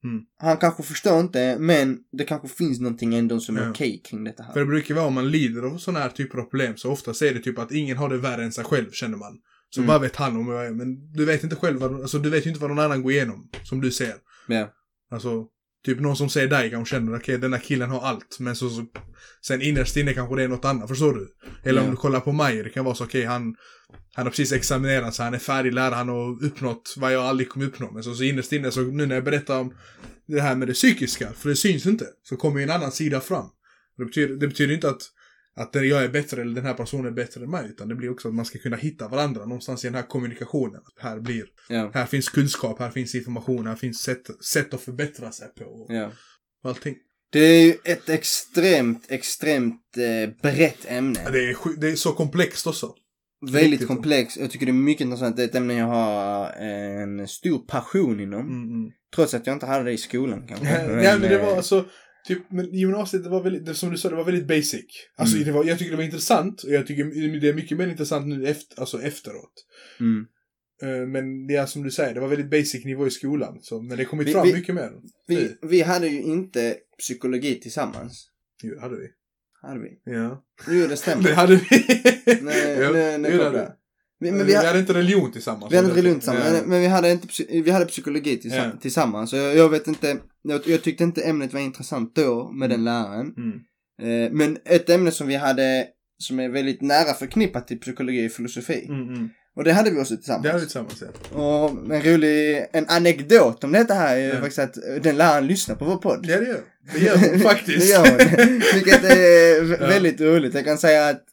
[0.04, 0.22] Mm.
[0.38, 3.70] Han kanske förstår inte, men det kanske finns någonting ändå som är Ja.
[3.70, 4.52] okej kring detta här.
[4.52, 7.10] För det brukar vara om man lider av sådana här typer av problem så ofta
[7.10, 9.32] är det typ att ingen har det värre än sig själv känner man.
[9.70, 9.88] Så Mm.
[9.88, 10.70] vad vet han om vad jag är?
[10.74, 13.12] Men du vet inte själv vad, alltså du vet ju inte vad någon annan går
[13.12, 13.48] igenom.
[13.64, 14.14] Som du ser.
[14.48, 14.68] Ja.
[15.10, 15.46] Alltså,
[15.84, 18.36] typ någon som ser dig kanske känner okej den här killen har allt.
[18.38, 18.86] Men så, så
[19.46, 21.28] sen innerst inne kanske det är något annat, förstår du?
[21.70, 23.56] Eller om du kollar på mig, det kan vara så okej han,
[24.14, 27.66] han har precis examinerat sig, han är färdiglärd, han har uppnått vad jag aldrig kommer
[27.66, 27.90] uppnå.
[27.90, 29.74] Men så, så innerst inne, så nu när jag berättar om
[30.26, 33.20] det här med det psykiska, för det syns inte, så kommer ju en annan sida
[33.20, 33.46] fram.
[33.96, 35.02] Det betyder, det betyder inte att,
[35.58, 38.10] att jag är bättre eller den här personen är bättre än mig, utan det blir
[38.10, 40.80] också att man ska kunna hitta varandra någonstans i den här kommunikationen.
[41.00, 41.90] Här blir, Ja.
[41.94, 45.94] här finns kunskap, här finns information, här finns sätt, sätt att förbättra sig på och
[45.94, 46.10] ja.
[46.64, 46.96] allting.
[47.32, 51.20] Det är ju ett extremt, extremt eh, brett ämne.
[51.24, 52.94] Ja, Det är, det är så komplext också.
[53.52, 54.36] Väldigt komplext.
[54.36, 55.36] Jag tycker det är mycket intressant.
[55.36, 58.40] Det är ett ämne jag har en stor passion inom.
[58.40, 58.90] Mm, mm.
[59.14, 60.64] Trots att jag inte hade det i skolan kanske.
[60.88, 61.84] Nej men det var eh, alltså,
[62.28, 64.84] typ, men gymnasiet det var väldigt, det, som du sa, det var väldigt basic.
[65.16, 65.46] Alltså Mm.
[65.46, 67.04] det var, jag tycker det var intressant och jag tycker
[67.40, 69.52] det är mycket mer intressant nu efter, alltså efteråt.
[70.00, 70.26] Mm.
[70.82, 73.58] Eh, Men det är som du säger, det var väldigt basic nivå i skolan.
[73.62, 74.92] Så, men det kommit Vi- fram vi- mycket mer.
[75.26, 78.28] Vi, vi hade ju inte psykologi tillsammans.
[78.62, 79.06] Jo, det hade vi.
[79.62, 79.88] Hade vi?
[80.04, 80.44] Ja.
[80.70, 81.22] Jo, det stämmer.
[81.28, 81.66] Det hade vi.
[82.42, 83.72] Nej, Jo, nej, nej, jo, det hade
[84.20, 85.72] Men men vi, vi, ha- hade inte religion tillsammans.
[85.72, 86.60] vi hade inte religion tillsammans, Ja.
[86.66, 88.74] men- vi hade, inte, vi hade psykologi tillsammans.
[88.74, 88.80] Ja.
[88.80, 89.30] tillsammans.
[89.30, 92.84] Så jag, jag vet inte, jag, jag tyckte inte ämnet var intressant då med den
[92.84, 93.34] läraren.
[93.36, 93.58] Mm.
[94.02, 95.86] Eh, men ett ämne som vi hade,
[96.18, 98.86] som är väldigt nära förknippat till psykologi och filosofi.
[98.88, 99.28] Mm, mm.
[99.56, 100.42] Och det hade vi också tillsammans.
[100.42, 101.02] Det hade vi tillsammans,
[101.32, 101.38] ja.
[101.38, 104.34] Och en rolig, en anekdot om detta här är ju Ja.
[104.40, 106.26] faktiskt att den läraren lyssnar på vår podd.
[106.28, 106.60] Ja, det gör
[106.92, 107.78] det gör hon faktiskt.
[107.78, 108.60] det gör hon.
[108.74, 109.86] Vilket är Ja.
[109.86, 110.54] väldigt roligt.
[110.54, 111.24] Jag kan säga att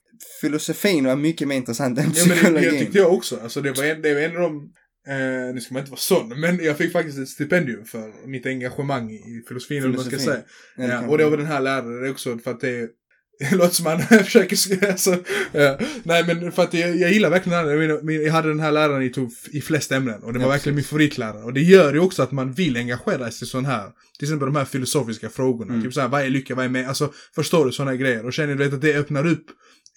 [0.41, 2.73] filosofin var mycket mer intressant än Ja, men det, psykologin.
[2.73, 3.39] det tyckte jag också.
[3.43, 4.71] Alltså det var en, det var en av de,
[5.07, 8.45] eh, nu ska man inte vara sån, men jag fick faktiskt ett stipendium för mitt
[8.45, 10.39] engagemang i filosofin, eller man ska säga.
[10.77, 12.89] Ja, Ja, och det var den här läraren också för att det
[13.51, 15.17] låter som man försöker, alltså,
[15.51, 15.79] ja.
[16.03, 19.09] Nej men för att jag, jag gillar verkligen här, jag, hade den här läraren i,
[19.09, 21.43] tog, i flest ämnen och det var Ja, verkligen min favoritlärare.
[21.43, 23.89] Och det gör ju också att man vill engagera sig i sån här,
[24.19, 25.73] till exempel de här filosofiska frågorna.
[25.73, 25.83] Mm.
[25.83, 28.25] Typ såhär, vad är lycka, vad är med, alltså förstår du sådana grejer?
[28.25, 29.45] Och känner du vet, att det öppnar upp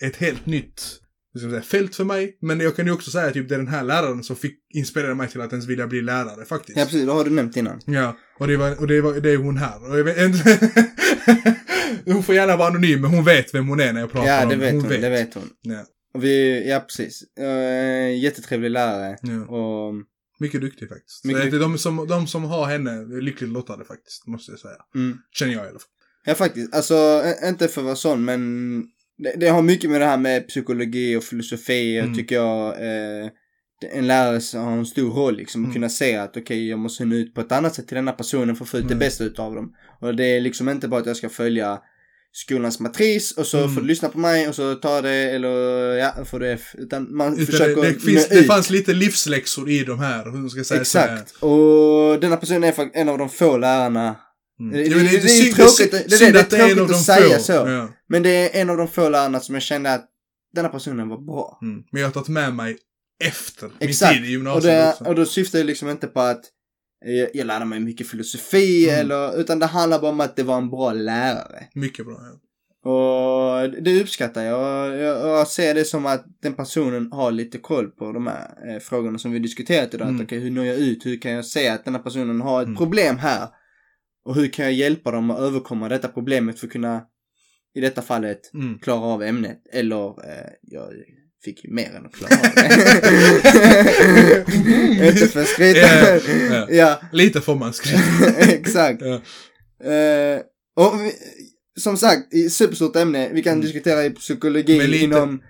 [0.02, 1.00] ett helt nytt
[1.40, 2.38] säga, fält för mig.
[2.40, 4.58] Men jag kan ju också säga att typ, det är den här läraren som fick
[4.74, 6.78] inspirera mig till att ens vilja bli lärare faktiskt.
[6.78, 7.80] Ja precis, det har du nämnt innan.
[7.86, 9.90] Ja, och det, var, och det, var, det är hon här.
[9.90, 10.16] Och jag vet
[12.04, 14.42] hon får gärna vara anonym, men hon vet vem hon är när jag pratar Ja
[14.42, 15.02] om det vet hon, vet.
[15.02, 15.50] det vet hon.
[15.62, 15.84] Ja,
[16.14, 17.24] Och vi, ja precis.
[17.40, 19.16] Uh, jättetrevlig lärare.
[19.22, 19.46] ja.
[19.46, 19.94] Och,
[20.40, 21.24] Mycket duktig faktiskt.
[21.24, 24.76] Mycket Mycket de, som, de som har henne är lyckligt lottade faktiskt, måste jag säga.
[24.94, 25.18] mm.
[25.32, 25.88] Känner jag i alla fall.
[26.24, 28.84] Ja faktiskt, alltså inte för att vara sån men
[29.18, 32.14] det, det har mycket med det här med psykologi och filosofi Mm.
[32.14, 33.30] tycker jag eh,
[33.92, 35.70] en lärare har en stor roll liksom Mm.
[35.70, 38.12] att kunna se att okej jag måste nå ut på ett annat sätt till denna
[38.12, 38.98] personen för att få ut Mm.
[38.98, 39.72] det bästa utav dem.
[40.00, 41.78] Och det är liksom inte bara att jag ska följa
[42.32, 43.74] skolans matris och så Mm.
[43.74, 45.48] får du lyssna på mig och så tar det eller
[45.96, 46.74] ja, får det F.
[46.78, 50.48] Utan man Utan försöker det, det, finns, det fanns lite livsläxor i de här, hur
[50.48, 50.80] ska jag säga.
[50.80, 51.30] Exakt.
[51.42, 54.16] Och denna person är faktiskt en av de få lärarna
[54.60, 54.72] Mm.
[54.72, 56.94] Det- det- det är tråkigt- det- det- det är att är en tråkigt av de
[56.94, 57.42] att säga få.
[57.42, 57.52] så.
[57.52, 57.88] Ja.
[58.08, 60.06] Men det är en av de få lärarna som jag kände att
[60.54, 61.58] denna personen var bra.
[61.62, 61.82] Mm.
[61.92, 62.76] Men jag har tagit med mig
[63.24, 64.12] efter Exakt.
[64.14, 65.04] min tid i Och, gymnasiet det, också.
[65.04, 66.40] och då syftar jag liksom inte på att
[67.06, 69.00] eh, jag lärde mig mycket filosofi Mm.
[69.00, 71.64] eller, utan det handlar bara om att det var en bra lärare.
[71.74, 72.14] Mycket bra.
[72.20, 72.40] Ja.
[72.90, 74.58] Och det uppskattar jag.
[74.90, 78.74] Och Jag, jag ser det som att den personen har lite koll på de här
[78.74, 80.08] eh, frågorna som vi diskuterat idag.
[80.08, 80.20] Mm.
[80.20, 81.06] Att, okej, hur når jag ut?
[81.06, 82.76] Hur kan jag se att den här personen har ett Mm.
[82.76, 83.48] problem här?
[84.28, 87.02] Och hur kan jag hjälpa dem att överkomma detta problemet för att kunna,
[87.74, 88.78] i detta fallet, Mm.
[88.78, 89.58] klara av ämnet.
[89.72, 90.88] Eller, eh, jag
[91.44, 92.68] fick ju mer än att klara av det.
[95.08, 95.78] Inte för skryta.
[95.78, 96.20] Ja,
[96.50, 96.66] ja.
[96.70, 98.00] ja, Lite får man skriva.
[98.38, 99.02] exakt.
[99.02, 99.14] Ja.
[99.92, 100.40] Eh,
[100.76, 101.12] och vi,
[101.80, 103.64] som sagt, i superstort ämne, vi kan Mm.
[103.64, 105.42] diskutera i psykologi inom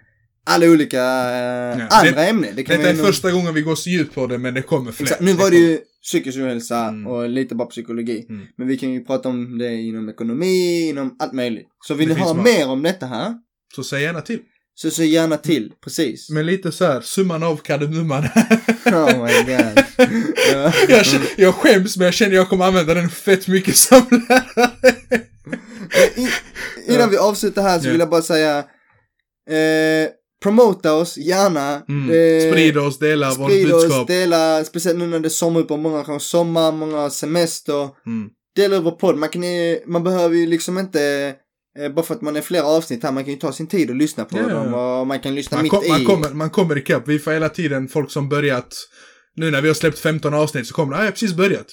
[0.49, 2.51] alla olika eh, Ja, andra det- ämnen.
[2.57, 4.63] Det kan Detta är nog- första gången vi går så djupt på det, men det
[4.63, 5.05] kommer fler.
[5.07, 5.21] Exakt.
[5.21, 7.07] Nu var det ju psykisk ohälsa Mm.
[7.07, 8.27] och lite bara psykologi.
[8.29, 8.47] Mm.
[8.59, 11.67] Men vi kan ju prata om det inom ekonomi, inom allt möjligt.
[11.87, 13.35] Så vill Det ni ha finns mer om detta här,
[13.75, 14.39] Så säg gärna till.
[14.75, 15.73] så säg gärna till.
[15.85, 16.31] Precis.
[16.31, 18.25] Men lite så här, summan av kardemumman.
[18.87, 19.85] Oh my god.
[20.53, 20.73] Ja.
[20.89, 21.05] jag,
[21.37, 24.71] jag skäms, men jag känner jag kommer använda den fett mycket som lärare.
[26.89, 27.91] Innan vi avslutar här så Ja.
[27.91, 28.59] vill jag bara säga
[29.51, 30.09] eh,
[30.43, 31.83] Promota oss gärna.
[31.89, 32.11] Mm.
[32.11, 34.07] Eh, Sprid oss, dela vårt Sprid oss, budskap.
[34.07, 37.83] dela, speciellt nu när det är sommaruppehåll, många har sommar, många har semester.
[38.07, 38.29] Mm.
[38.57, 39.43] Dela över podd, man, kan,
[39.87, 41.35] man behöver ju liksom inte,
[41.79, 43.91] eh, bara för att man är flera avsnitt här, man kan ju ta sin tid
[43.91, 44.49] och lyssna på ja.
[44.49, 45.89] dem och man kan lyssna Man, mitt kom, i.
[45.89, 47.09] man, kommer, man kommer ikapp.
[47.09, 48.75] Vi får hela tiden folk som börjat.
[49.37, 51.67] Nu när vi har släppt 15 avsnitt så kommer det, ah, jag har precis börjat.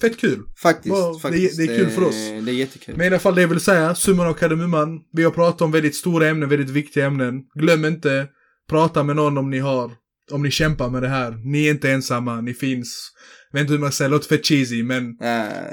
[0.00, 0.42] Fett kul.
[0.62, 1.56] Faktiskt, det är- faktiskt.
[1.56, 2.14] det är kul för oss.
[2.44, 2.94] Det är jättekul.
[2.96, 4.88] Men i alla fall det jag vill säga, summan av kardemumman.
[5.12, 7.34] Vi har pratat om väldigt stora ämnen, väldigt viktiga ämnen.
[7.54, 8.26] Glöm inte,
[8.70, 9.90] prata med någon om ni har,
[10.32, 11.50] om ni kämpar med det här.
[11.52, 13.10] Ni är inte ensamma, ni finns.
[13.52, 15.16] Jag vet inte hur man säger, det låter fett cheesy, men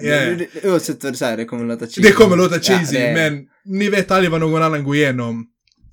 [0.02, 2.02] det, det, oavsett vad du säger, det kommer låta cheesy.
[2.02, 3.46] det kommer låta cheesy, Ja, det- men
[3.80, 5.46] ni vet aldrig vad någon annan går igenom.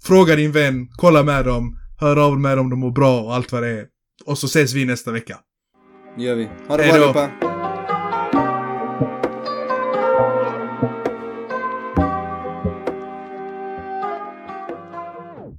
[0.05, 3.35] Fråga din vän, kolla med dem, hör av med dem om de mår bra och
[3.35, 3.85] allt vad det är.
[4.25, 5.39] Och så ses vi nästa vecka.
[6.17, 6.49] Det gör vi.
[6.69, 7.50] Ha det Hej bra allihopa.